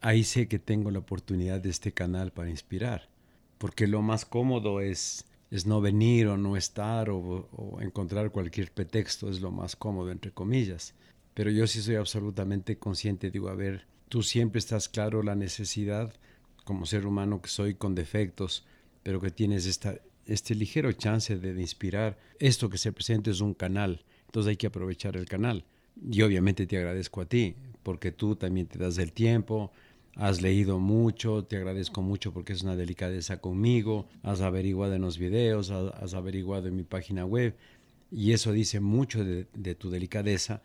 ahí 0.00 0.24
sé 0.24 0.48
que 0.48 0.58
tengo 0.58 0.90
la 0.90 1.00
oportunidad 1.00 1.60
de 1.60 1.68
este 1.68 1.92
canal 1.92 2.32
para 2.32 2.48
inspirar, 2.48 3.10
porque 3.58 3.86
lo 3.86 4.00
más 4.00 4.24
cómodo 4.24 4.80
es, 4.80 5.26
es 5.50 5.66
no 5.66 5.80
venir 5.80 6.28
o 6.28 6.36
no 6.36 6.56
estar 6.56 7.10
o, 7.10 7.78
encontrar 7.80 8.30
cualquier 8.30 8.70
pretexto, 8.72 9.28
es 9.28 9.40
lo 9.40 9.50
más 9.50 9.76
cómodo, 9.76 10.10
entre 10.10 10.30
comillas. 10.30 10.94
Pero 11.34 11.50
yo 11.50 11.66
sí 11.66 11.82
soy 11.82 11.96
absolutamente 11.96 12.78
consciente, 12.78 13.30
digo, 13.30 13.48
a 13.48 13.54
ver, 13.54 13.86
tú 14.08 14.22
siempre 14.22 14.58
estás 14.58 14.88
claro 14.88 15.22
la 15.22 15.34
necesidad, 15.34 16.14
como 16.64 16.86
ser 16.86 17.06
humano 17.06 17.42
que 17.42 17.48
soy 17.48 17.74
con 17.74 17.94
defectos, 17.94 18.64
pero 19.02 19.20
que 19.20 19.30
tienes 19.30 19.66
esta, 19.66 19.98
este 20.26 20.54
ligero 20.54 20.92
chance 20.92 21.36
de, 21.36 21.54
de 21.54 21.60
inspirar. 21.60 22.18
Esto 22.38 22.70
que 22.70 22.78
se 22.78 22.92
presenta 22.92 23.30
es 23.30 23.40
un 23.40 23.54
canal, 23.54 24.04
entonces 24.26 24.50
hay 24.50 24.56
que 24.56 24.68
aprovechar 24.68 25.16
el 25.16 25.26
canal. 25.26 25.64
Y 26.10 26.22
obviamente 26.22 26.66
te 26.66 26.76
agradezco 26.76 27.20
a 27.20 27.26
ti, 27.26 27.56
porque 27.82 28.12
tú 28.12 28.36
también 28.36 28.66
te 28.66 28.78
das 28.78 28.98
el 28.98 29.12
tiempo, 29.12 29.72
Has 30.16 30.42
leído 30.42 30.78
mucho, 30.78 31.44
te 31.44 31.56
agradezco 31.56 32.02
mucho 32.02 32.32
porque 32.32 32.52
es 32.52 32.62
una 32.62 32.76
delicadeza 32.76 33.40
conmigo, 33.40 34.06
has 34.22 34.40
averiguado 34.40 34.94
en 34.94 35.02
los 35.02 35.18
videos, 35.18 35.70
has, 35.70 36.14
averiguado 36.14 36.68
en 36.68 36.76
mi 36.76 36.82
página 36.82 37.24
web 37.24 37.54
y 38.10 38.32
eso 38.32 38.52
dice 38.52 38.80
mucho 38.80 39.24
de, 39.24 39.46
de 39.54 39.74
tu 39.74 39.88
delicadeza. 39.90 40.62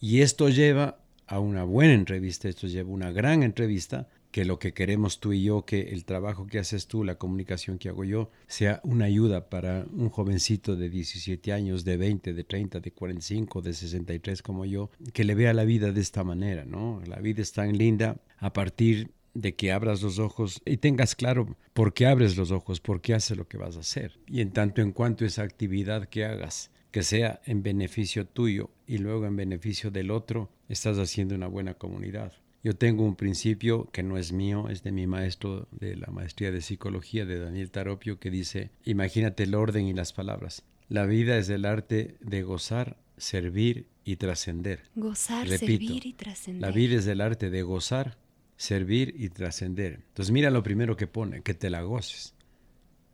Y 0.00 0.20
esto 0.20 0.48
lleva 0.48 0.98
a 1.26 1.38
una 1.38 1.64
buena 1.64 1.92
entrevista, 1.92 2.48
esto 2.48 2.66
lleva 2.66 2.90
a 2.90 2.94
una 2.94 3.12
gran 3.12 3.42
entrevista 3.42 4.08
que 4.30 4.44
lo 4.44 4.58
que 4.58 4.74
queremos 4.74 5.20
tú 5.20 5.32
y 5.32 5.42
yo, 5.42 5.64
que 5.64 5.90
el 5.90 6.04
trabajo 6.04 6.46
que 6.46 6.58
haces 6.58 6.86
tú, 6.86 7.04
la 7.04 7.16
comunicación 7.16 7.78
que 7.78 7.88
hago 7.88 8.04
yo, 8.04 8.30
sea 8.46 8.80
una 8.84 9.06
ayuda 9.06 9.48
para 9.48 9.86
un 9.92 10.10
jovencito 10.10 10.76
de 10.76 10.90
17 10.90 11.52
años, 11.52 11.84
de 11.84 11.96
20, 11.96 12.34
de 12.34 12.44
30, 12.44 12.80
de 12.80 12.92
45, 12.92 13.62
de 13.62 13.72
63 13.72 14.42
como 14.42 14.64
yo, 14.64 14.90
que 15.12 15.24
le 15.24 15.34
vea 15.34 15.54
la 15.54 15.64
vida 15.64 15.92
de 15.92 16.00
esta 16.00 16.24
manera, 16.24 16.64
¿no? 16.64 17.00
La 17.06 17.20
vida 17.20 17.42
es 17.42 17.52
tan 17.52 17.76
linda 17.76 18.20
a 18.38 18.52
partir 18.52 19.10
de 19.34 19.54
que 19.54 19.72
abras 19.72 20.02
los 20.02 20.18
ojos 20.18 20.60
y 20.64 20.78
tengas 20.78 21.14
claro 21.14 21.56
por 21.72 21.94
qué 21.94 22.06
abres 22.06 22.36
los 22.36 22.50
ojos, 22.50 22.80
por 22.80 23.00
qué 23.00 23.14
haces 23.14 23.36
lo 23.36 23.46
que 23.46 23.56
vas 23.56 23.76
a 23.76 23.80
hacer. 23.80 24.18
Y 24.26 24.40
en 24.40 24.50
tanto 24.50 24.82
en 24.82 24.92
cuanto 24.92 25.24
esa 25.24 25.42
actividad 25.42 26.08
que 26.08 26.24
hagas, 26.24 26.70
que 26.90 27.02
sea 27.02 27.40
en 27.44 27.62
beneficio 27.62 28.26
tuyo 28.26 28.70
y 28.86 28.98
luego 28.98 29.26
en 29.26 29.36
beneficio 29.36 29.90
del 29.90 30.10
otro, 30.10 30.50
estás 30.68 30.98
haciendo 30.98 31.34
una 31.34 31.46
buena 31.46 31.74
comunidad. 31.74 32.32
Yo 32.64 32.74
tengo 32.74 33.04
un 33.04 33.14
principio 33.14 33.88
que 33.92 34.02
no 34.02 34.18
es 34.18 34.32
mío, 34.32 34.68
es 34.68 34.82
de 34.82 34.90
mi 34.90 35.06
maestro 35.06 35.68
de 35.70 35.96
la 35.96 36.08
maestría 36.08 36.50
de 36.50 36.60
psicología, 36.60 37.24
de 37.24 37.38
Daniel 37.38 37.70
Taropio, 37.70 38.18
que 38.18 38.30
dice, 38.30 38.70
imagínate 38.84 39.44
el 39.44 39.54
orden 39.54 39.86
y 39.86 39.92
las 39.92 40.12
palabras. 40.12 40.64
La 40.88 41.06
vida 41.06 41.36
es 41.38 41.48
el 41.50 41.64
arte 41.64 42.16
de 42.20 42.42
gozar, 42.42 42.96
servir 43.16 43.86
y 44.04 44.16
trascender. 44.16 44.82
Gozar, 44.96 45.46
servir 45.46 46.04
y 46.04 46.12
trascender. 46.14 46.60
La 46.60 46.74
vida 46.74 46.96
es 46.96 47.06
el 47.06 47.20
arte 47.20 47.48
de 47.50 47.62
gozar, 47.62 48.18
servir 48.56 49.14
y 49.16 49.28
trascender. 49.28 50.00
Entonces 50.08 50.32
mira 50.32 50.50
lo 50.50 50.64
primero 50.64 50.96
que 50.96 51.06
pone, 51.06 51.42
que 51.42 51.54
te 51.54 51.70
la 51.70 51.82
goces. 51.82 52.34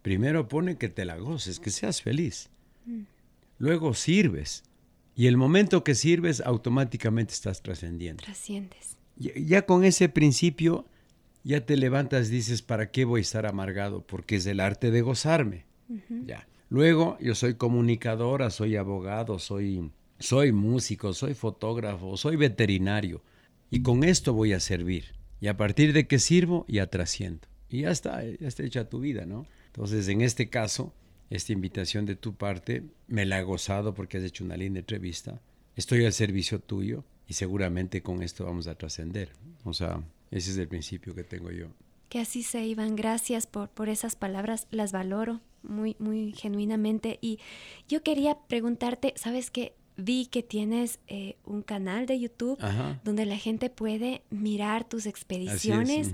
Primero 0.00 0.48
pone 0.48 0.78
que 0.78 0.88
te 0.88 1.04
la 1.04 1.16
goces, 1.16 1.60
que 1.60 1.70
seas 1.70 2.00
feliz. 2.00 2.48
Mm. 2.86 3.02
Luego 3.58 3.92
sirves. 3.92 4.64
Y 5.16 5.26
el 5.26 5.36
momento 5.36 5.84
que 5.84 5.94
sirves, 5.94 6.40
automáticamente 6.40 7.34
estás 7.34 7.62
trascendiendo. 7.62 8.22
Trasciendes 8.22 8.96
ya 9.16 9.66
con 9.66 9.84
ese 9.84 10.08
principio 10.08 10.86
ya 11.44 11.64
te 11.66 11.76
levantas, 11.76 12.30
dices, 12.30 12.62
¿para 12.62 12.90
qué 12.90 13.04
voy 13.04 13.20
a 13.20 13.22
estar 13.22 13.46
amargado? 13.46 14.02
Porque 14.06 14.36
es 14.36 14.46
el 14.46 14.60
arte 14.60 14.90
de 14.90 15.02
gozarme. 15.02 15.66
Ya. 16.08 16.48
Luego, 16.70 17.18
yo 17.20 17.34
soy 17.34 17.54
comunicadora, 17.54 18.50
soy 18.50 18.76
abogado, 18.76 19.38
soy, 19.38 19.90
soy 20.18 20.52
músico, 20.52 21.12
soy 21.12 21.34
fotógrafo, 21.34 22.16
soy 22.16 22.36
veterinario. 22.36 23.22
Y 23.70 23.82
con 23.82 24.04
esto 24.04 24.32
voy 24.32 24.54
a 24.54 24.60
servir. 24.60 25.14
Y 25.40 25.48
a 25.48 25.56
partir 25.56 25.92
de 25.92 26.06
que 26.06 26.18
sirvo, 26.18 26.64
ya 26.66 26.86
trasciendo. 26.86 27.46
Y 27.68 27.82
ya 27.82 27.90
está, 27.90 28.24
ya 28.24 28.48
está 28.48 28.62
hecha 28.62 28.88
tu 28.88 29.00
vida, 29.00 29.26
¿no? 29.26 29.46
Entonces, 29.66 30.08
en 30.08 30.22
este 30.22 30.48
caso, 30.48 30.94
esta 31.28 31.52
invitación 31.52 32.06
de 32.06 32.16
tu 32.16 32.34
parte, 32.34 32.84
me 33.06 33.26
la 33.26 33.38
he 33.38 33.42
gozado 33.42 33.92
porque 33.92 34.16
has 34.16 34.24
hecho 34.24 34.44
una 34.44 34.56
linda 34.56 34.80
entrevista. 34.80 35.42
Estoy 35.76 36.06
al 36.06 36.12
servicio 36.14 36.58
tuyo 36.60 37.04
y 37.28 37.34
seguramente 37.34 38.02
con 38.02 38.22
esto 38.22 38.44
vamos 38.44 38.66
a 38.66 38.74
trascender. 38.74 39.32
O 39.64 39.72
sea, 39.72 40.02
ese 40.30 40.50
es 40.50 40.58
el 40.58 40.68
principio 40.68 41.14
que 41.14 41.24
tengo 41.24 41.50
yo. 41.50 41.68
Que 42.08 42.20
así 42.20 42.42
sea, 42.42 42.64
Iván. 42.64 42.96
Gracias 42.96 43.46
por, 43.46 43.68
por 43.70 43.88
esas 43.88 44.14
palabras. 44.14 44.66
Las 44.70 44.92
valoro 44.92 45.40
muy, 45.62 45.96
muy 45.98 46.32
genuinamente. 46.32 47.18
Y 47.20 47.38
yo 47.88 48.02
quería 48.02 48.38
preguntarte, 48.48 49.14
¿sabes 49.16 49.50
qué? 49.50 49.74
Vi 49.96 50.26
que 50.26 50.42
tienes 50.42 50.98
eh, 51.06 51.36
un 51.44 51.62
canal 51.62 52.06
de 52.06 52.18
YouTube 52.18 52.58
donde 53.04 53.26
la 53.26 53.36
gente 53.36 53.70
puede 53.70 54.22
mirar 54.28 54.88
tus 54.88 55.06
expediciones, 55.06 56.12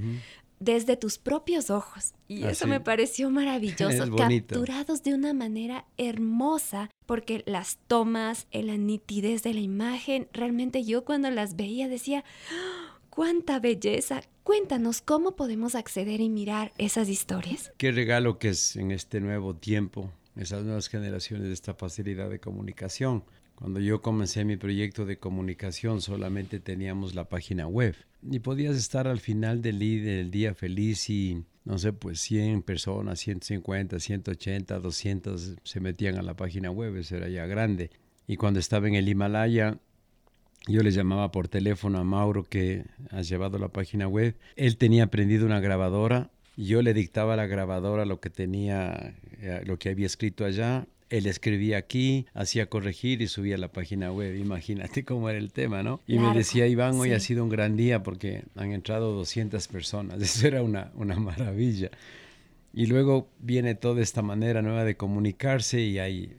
desde 0.61 0.96
tus 0.96 1.18
propios 1.18 1.70
ojos. 1.70 2.14
Y 2.29 2.44
eso 2.44 2.66
me 2.66 2.81
pareció 2.81 3.31
maravilloso, 3.31 4.14
capturados 4.16 5.03
de 5.03 5.14
una 5.14 5.33
manera 5.33 5.87
hermosa, 5.96 6.90
porque 7.07 7.42
las 7.46 7.79
tomas, 7.88 8.46
la 8.53 8.77
nitidez 8.77 9.42
de 9.42 9.55
la 9.55 9.61
imagen, 9.61 10.29
realmente 10.33 10.85
yo 10.85 11.05
cuando 11.05 11.31
las 11.31 11.57
veía 11.57 11.88
decía, 11.88 12.25
¡Ah! 12.53 12.99
¡cuánta 13.09 13.59
belleza! 13.59 14.23
Cuéntanos 14.44 15.03
cómo 15.03 15.37
podemos 15.37 15.75
acceder 15.75 16.20
y 16.20 16.29
mirar 16.29 16.73
esas 16.79 17.09
historias. 17.09 17.73
Qué 17.77 17.92
regalo 17.92 18.38
que 18.38 18.51
es 18.51 18.77
en 18.77 18.90
este 18.90 19.20
nuevo 19.20 19.55
tiempo, 19.55 20.12
esas 20.37 20.64
nuevas 20.64 20.88
generaciones 20.88 21.46
de 21.49 21.53
esta 21.53 21.75
facilidad 21.75 22.31
de 22.31 22.40
comunicación. 22.40 23.25
Cuando 23.61 23.79
yo 23.79 24.01
comencé 24.01 24.46
mi 24.46 24.57
proyecto 24.57 25.05
de 25.05 25.18
comunicación 25.18 26.01
solamente 26.01 26.61
teníamos 26.61 27.14
la 27.14 27.29
página 27.29 27.66
web 27.66 27.94
y 28.23 28.38
podías 28.38 28.75
estar 28.75 29.07
al 29.07 29.20
final 29.20 29.61
del, 29.61 30.31
día 30.31 30.55
feliz 30.55 31.11
y 31.11 31.44
no 31.66 31.77
sé, 31.77 31.92
pues 31.92 32.20
100 32.20 32.62
personas, 32.62 33.20
150, 33.20 34.01
180, 34.01 34.79
200 34.79 35.57
se 35.62 35.81
metían 35.81 36.16
a 36.16 36.23
la 36.23 36.33
página 36.33 36.70
web, 36.70 36.96
eso 36.96 37.16
era 37.16 37.29
ya 37.29 37.44
grande. 37.44 37.90
Y 38.27 38.37
cuando 38.37 38.61
estaba 38.61 38.88
en 38.88 38.94
el 38.94 39.07
Himalaya, 39.07 39.79
yo 40.66 40.83
le 40.83 40.90
llamaba 40.90 41.31
por 41.31 41.49
teléfono 41.49 41.99
a 41.99 42.05
Mauro 42.05 42.44
que 42.44 42.87
ha 43.11 43.20
llevado 43.20 43.59
la 43.59 43.68
página 43.68 44.09
web. 44.09 44.37
Él 44.57 44.79
tenía 44.79 45.09
prendido 45.09 45.44
una 45.44 45.61
grabadora, 45.61 46.31
yo 46.57 46.81
le 46.81 46.94
dictaba 46.94 47.35
a 47.35 47.37
la 47.37 47.46
grabadora 47.46 48.07
lo 48.07 48.20
que 48.20 48.31
tenía, 48.31 49.14
eh, 49.38 49.62
lo 49.66 49.79
que 49.79 49.90
había 49.90 50.07
escrito 50.07 50.46
allá 50.46 50.87
él 51.11 51.27
escribía 51.27 51.77
aquí, 51.79 52.27
hacía 52.35 52.66
corregir 52.66 53.20
y 53.20 53.29
subía 53.29 53.57
a 53.57 53.59
la 53.59 53.68
página 53.68 54.12
web. 54.12 54.37
Imagínate 54.37 55.05
cómo 55.05 55.29
era 55.29 55.38
el 55.38 55.53
tema, 55.53 55.83
¿no? 55.83 56.01
Y 56.07 56.18
me 56.18 56.33
decía, 56.35 56.66
Iván, 56.66 56.94
hoy 56.94 57.12
ha 57.12 57.20
sido 57.20 57.42
un 57.42 57.51
gran 57.51 57.77
día 57.77 58.03
porque 58.03 58.44
han 58.57 58.73
entrado 58.73 59.12
200 59.12 59.68
personas. 59.68 60.23
Eso 60.23 60.46
era 60.46 60.62
una, 60.62 60.92
una 60.94 61.16
maravilla. 61.16 61.90
Y 62.72 62.87
luego 62.87 63.28
viene 63.40 63.74
toda 63.74 64.02
esta 64.02 64.22
manera 64.22 64.62
nueva 64.62 64.85
de 64.85 64.96
comunicarse 64.96 65.80
y 65.80 65.98
hay 65.98 66.37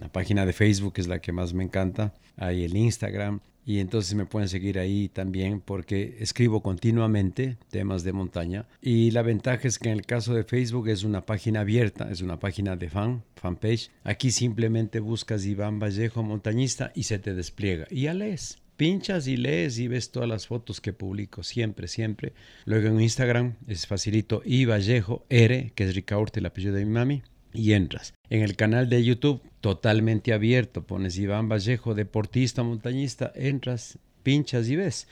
la 0.00 0.08
página 0.08 0.44
de 0.44 0.52
Facebook 0.52 0.94
que 0.94 1.00
es 1.00 1.08
la 1.08 1.20
que 1.20 1.32
más 1.32 1.54
me 1.54 1.64
encanta, 1.64 2.14
hay 2.36 2.64
el 2.64 2.76
Instagram 2.76 3.40
y 3.66 3.80
entonces 3.80 4.14
me 4.14 4.26
pueden 4.26 4.48
seguir 4.48 4.78
ahí 4.78 5.08
también 5.08 5.60
porque 5.60 6.18
escribo 6.20 6.62
continuamente 6.62 7.58
temas 7.68 8.04
de 8.04 8.12
montaña. 8.12 8.68
Y 8.80 9.10
la 9.10 9.22
ventaja 9.22 9.66
es 9.66 9.80
que 9.80 9.88
en 9.88 9.98
el 9.98 10.06
caso 10.06 10.34
de 10.34 10.44
Facebook 10.44 10.88
es 10.88 11.02
una 11.02 11.26
página 11.26 11.60
abierta, 11.60 12.08
es 12.10 12.20
una 12.22 12.38
página 12.38 12.76
de 12.76 12.88
fan, 12.88 13.24
fanpage. 13.34 13.90
Aquí 14.04 14.30
simplemente 14.30 15.00
buscas 15.00 15.44
Iván 15.44 15.80
Vallejo 15.80 16.22
montañista 16.22 16.92
y 16.94 17.02
se 17.02 17.18
te 17.18 17.34
despliega. 17.34 17.88
Y 17.90 18.02
ya 18.02 18.14
lees 18.14 18.58
pinchas 18.76 19.26
y 19.26 19.36
lees 19.36 19.78
y 19.78 19.88
ves 19.88 20.10
todas 20.10 20.28
las 20.28 20.46
fotos 20.46 20.80
que 20.80 20.92
publico, 20.92 21.42
siempre, 21.42 21.88
siempre. 21.88 22.32
Luego 22.64 22.88
en 22.88 23.00
Instagram 23.00 23.56
es 23.66 23.86
facilito 23.86 24.42
y 24.44 24.64
Vallejo 24.64 25.24
R, 25.28 25.72
que 25.74 25.84
es 25.84 25.94
Ricaurte, 25.94 26.40
el 26.40 26.46
apellido 26.46 26.74
de 26.74 26.84
mi 26.84 26.92
mami, 26.92 27.22
y 27.52 27.72
entras. 27.72 28.14
En 28.28 28.42
el 28.42 28.56
canal 28.56 28.88
de 28.88 29.02
YouTube, 29.04 29.42
totalmente 29.60 30.32
abierto, 30.32 30.86
pones 30.86 31.18
Iván 31.18 31.48
Vallejo, 31.48 31.94
deportista, 31.94 32.62
montañista, 32.62 33.32
entras, 33.34 33.98
pinchas 34.22 34.68
y 34.68 34.76
ves. 34.76 35.08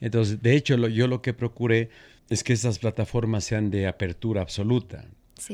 Entonces, 0.00 0.42
de 0.42 0.56
hecho, 0.56 0.76
yo 0.88 1.06
lo 1.06 1.22
que 1.22 1.34
procuré 1.34 1.90
es 2.28 2.42
que 2.42 2.52
estas 2.52 2.78
plataformas 2.78 3.44
sean 3.44 3.70
de 3.70 3.86
apertura 3.86 4.40
absoluta. 4.40 5.04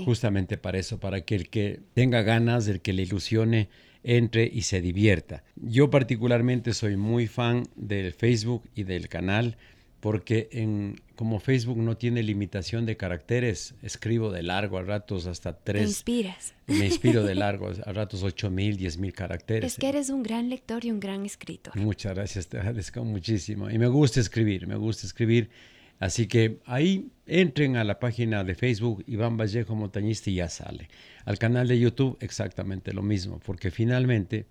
Justamente 0.05 0.59
para 0.59 0.79
eso, 0.79 1.01
para 1.01 1.23
que 1.23 1.35
el 1.35 1.49
que 1.49 1.81
tenga 1.95 2.21
ganas, 2.23 2.69
el 2.69 2.83
que 2.83 2.93
le 2.93 3.03
ilusione, 3.03 3.71
entre 4.03 4.45
y 4.45 4.63
se 4.63 4.81
divierta. 4.81 5.45
Yo 5.57 5.91
particularmente 5.91 6.73
soy 6.75 6.97
muy 6.97 7.27
fan 7.27 7.65
del 7.77 8.13
Facebook 8.13 8.63
y 8.75 8.85
del 8.85 9.09
canal 9.09 9.57
porque 10.01 10.49
en, 10.53 11.01
como 11.17 11.41
Facebook 11.41 11.79
no 11.79 11.97
tiene 11.97 12.23
limitación 12.23 12.87
de 12.87 12.97
caracteres, 12.97 13.75
escribo 13.83 14.31
de 14.31 14.43
largo 14.43 14.79
a 14.79 14.83
ratos 14.83 15.27
hasta 15.27 15.59
tres. 15.59 15.83
Te 15.83 15.89
inspiras. 15.89 16.55
Me 16.67 16.87
inspiro 16.87 17.25
de 17.25 17.35
largo, 17.35 17.71
a 17.85 17.93
ratos 17.93 18.23
ocho 18.23 18.51
mil, 18.51 18.77
diez 18.77 18.99
mil 18.99 19.13
caracteres. 19.13 19.73
Es 19.73 19.79
que 19.79 19.89
eres 19.89 20.11
un 20.11 20.23
gran 20.23 20.49
lector 20.49 20.85
y 20.85 20.91
un 20.93 21.01
gran 21.01 21.27
escritor. 21.27 21.77
Muchas 21.77 22.15
gracias, 22.15 22.47
te 22.47 22.59
agradezco 22.59 23.05
muchísimo. 23.05 23.71
Y 23.71 23.79
me 23.79 23.89
gusta 23.89 24.21
escribir, 24.21 24.67
me 24.67 24.77
gusta 24.77 25.07
escribir. 25.07 25.51
Así 25.99 26.27
que 26.29 26.61
ahí 26.65 27.11
entren 27.27 27.77
a 27.77 27.85
la 27.85 27.99
página 27.99 28.45
de 28.45 28.55
Facebook 28.55 29.05
Iván 29.07 29.37
Vallejo 29.37 29.75
Montañista 29.75 30.31
y 30.31 30.37
ya 30.37 30.49
sale. 30.49 30.89
Al 31.25 31.39
canal 31.39 31.69
de 31.69 31.79
YouTube 31.79 32.17
exactamente 32.21 32.93
lo 32.93 33.03
mismo, 33.03 33.41
porque 33.45 33.71
finalmente 33.71 34.47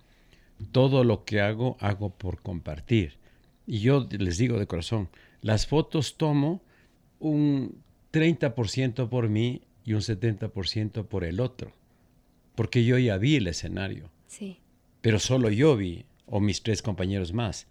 todo 0.72 1.04
lo 1.04 1.24
que 1.24 1.42
hago 1.42 1.78
hago 1.80 2.10
por 2.10 2.42
compartir. 2.42 3.18
Y 3.66 3.80
yo 3.80 4.08
les 4.12 4.38
digo 4.38 4.60
de 4.60 4.68
corazón, 4.68 5.10
las 5.42 5.68
fotos 5.68 6.18
tomo 6.18 6.62
un 7.20 7.82
30% 8.12 9.10
por 9.10 9.30
mí 9.30 9.62
y 9.84 9.94
un 9.94 10.02
70% 10.02 11.06
por 11.06 11.24
el 11.24 11.40
otro, 11.40 11.72
porque 12.56 12.84
yo 12.84 12.98
ya 12.98 13.18
vi 13.18 13.36
el 13.36 13.48
escenario. 13.48 14.10
Sí. 14.28 14.60
Pero 15.02 15.20
solo 15.20 15.50
yo 15.50 15.78
vi, 15.78 16.06
o 16.26 16.40
mis 16.40 16.62
tres 16.62 16.82
compañeros 16.82 17.34
más. 17.34 17.68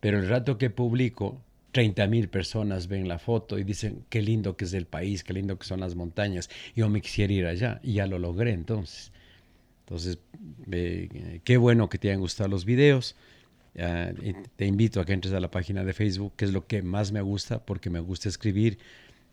Pero 0.00 0.18
el 0.18 0.28
rato 0.28 0.58
que 0.58 0.70
publico, 0.70 1.40
30 1.72 2.06
mil 2.06 2.28
personas 2.28 2.88
ven 2.88 3.08
la 3.08 3.18
foto 3.18 3.58
y 3.58 3.64
dicen 3.64 4.04
qué 4.08 4.22
lindo 4.22 4.56
que 4.56 4.64
es 4.64 4.72
el 4.74 4.86
país, 4.86 5.24
qué 5.24 5.32
lindo 5.32 5.58
que 5.58 5.66
son 5.66 5.80
las 5.80 5.94
montañas. 5.94 6.50
Yo 6.74 6.88
me 6.88 7.00
quisiera 7.00 7.32
ir 7.32 7.46
allá 7.46 7.80
y 7.82 7.94
ya 7.94 8.06
lo 8.06 8.18
logré 8.18 8.52
entonces. 8.52 9.12
Entonces, 9.84 10.18
qué 11.44 11.56
bueno 11.56 11.88
que 11.88 11.98
te 11.98 12.08
hayan 12.08 12.20
gustado 12.20 12.48
los 12.48 12.64
videos. 12.64 13.16
te 13.74 14.66
invito 14.66 15.00
a 15.00 15.04
que 15.04 15.12
entres 15.12 15.34
a 15.34 15.40
la 15.40 15.50
página 15.50 15.84
de 15.84 15.92
Facebook, 15.92 16.34
que 16.36 16.44
es 16.44 16.52
lo 16.52 16.66
que 16.66 16.82
más 16.82 17.12
me 17.12 17.22
gusta, 17.22 17.64
porque 17.64 17.90
me 17.90 18.00
gusta 18.00 18.28
escribir 18.28 18.78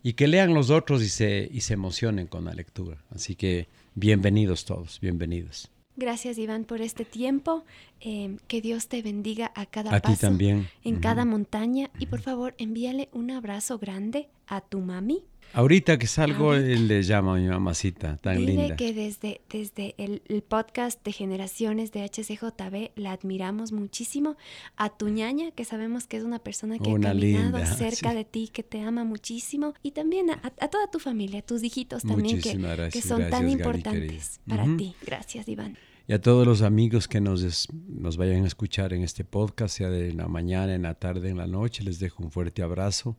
y 0.04 0.14
que 0.14 0.28
lean 0.28 0.54
los 0.54 0.70
otros 0.70 1.02
y 1.04 1.10
se, 1.10 1.50
y 1.52 1.62
se 1.62 1.74
emocionen 1.74 2.28
con 2.28 2.46
la 2.46 2.54
lectura. 2.54 2.98
Así 3.10 3.36
que 3.36 3.68
bienvenidos 3.96 4.66
todos, 4.66 5.00
bienvenidos. 5.00 5.70
Gracias, 5.98 6.38
Iván, 6.38 6.64
por 6.64 6.82
este 6.82 7.06
tiempo. 7.06 7.66
Em, 8.00 8.38
que 8.48 8.62
Dios 8.62 8.88
te 8.88 9.02
bendiga 9.02 9.52
a 9.56 9.66
cada 9.66 9.96
a 9.96 10.00
paso, 10.00 10.28
también. 10.28 10.70
en 10.84 11.00
cada 11.00 11.26
montaña. 11.26 11.90
Y 12.00 12.06
por 12.06 12.22
favor, 12.22 12.54
envíale 12.60 13.10
un 13.12 13.32
abrazo 13.32 13.80
grande 13.80 14.30
a 14.46 14.62
tu 14.62 14.80
mami. 14.80 15.24
Ahorita 15.54 15.98
que 15.98 16.08
salgo, 16.08 16.54
él 16.54 16.88
le 16.88 17.02
llama 17.04 17.36
a 17.36 17.40
mi 17.40 17.48
mamacita, 17.48 18.18
tan 18.18 18.38
Dile 18.38 18.54
linda. 18.54 18.76
que 18.76 18.94
desde, 18.94 19.42
desde 19.50 19.96
el, 19.98 20.22
el, 20.28 20.42
podcast 20.44 21.04
de 21.04 21.14
Generaciones 21.14 21.92
de 21.92 22.04
HCJB 22.04 22.92
la 22.96 23.14
admiramos 23.14 23.72
muchísimo. 23.72 24.36
A 24.76 24.90
tu 24.90 25.08
ñaña, 25.08 25.52
que 25.52 25.66
sabemos 25.66 26.06
que 26.06 26.18
es 26.18 26.24
una 26.24 26.40
persona 26.40 26.78
que 26.78 26.90
una 26.90 27.10
ha 27.10 27.14
caminado 27.14 27.58
linda, 27.58 27.66
cerca 27.78 28.12
sí. 28.12 28.16
de 28.18 28.26
ti, 28.26 28.50
que 28.50 28.62
te 28.62 28.82
ama 28.82 29.04
muchísimo. 29.06 29.74
Y 29.82 29.92
también 29.92 30.30
a, 30.30 30.42
a 30.44 30.68
toda 30.68 30.92
tu 30.92 31.00
familia, 31.00 31.40
a 31.40 31.44
tus 31.44 31.64
hijitos 31.64 32.04
también, 32.04 32.42
que, 32.42 32.54
gracias, 32.54 32.94
que 32.94 33.02
son 33.02 33.20
gracias, 33.20 33.40
tan 33.40 33.50
importantes 33.50 34.42
para 34.48 34.66
Ujú. 34.66 34.78
ti. 34.78 34.96
Gracias, 35.04 35.48
Iván. 35.48 35.78
Y 36.10 36.14
a 36.14 36.22
todos 36.22 36.48
los 36.48 36.62
amigos 36.62 37.10
que 37.10 37.20
nos, 37.20 37.68
nos 37.90 38.16
vayan 38.16 38.46
a 38.46 38.48
escuchar 38.48 38.94
en 38.94 39.04
este 39.04 39.26
podcast, 39.26 39.78
sea 39.78 39.90
de 39.90 40.14
la 40.14 40.30
mañana, 40.30 40.74
en 40.74 40.84
la 40.84 40.94
tarde, 40.94 41.30
en 41.30 41.38
la 41.38 41.48
noche, 41.48 41.84
les 41.84 42.00
dejo 42.00 42.24
un 42.24 42.32
fuerte 42.32 42.62
abrazo 42.62 43.18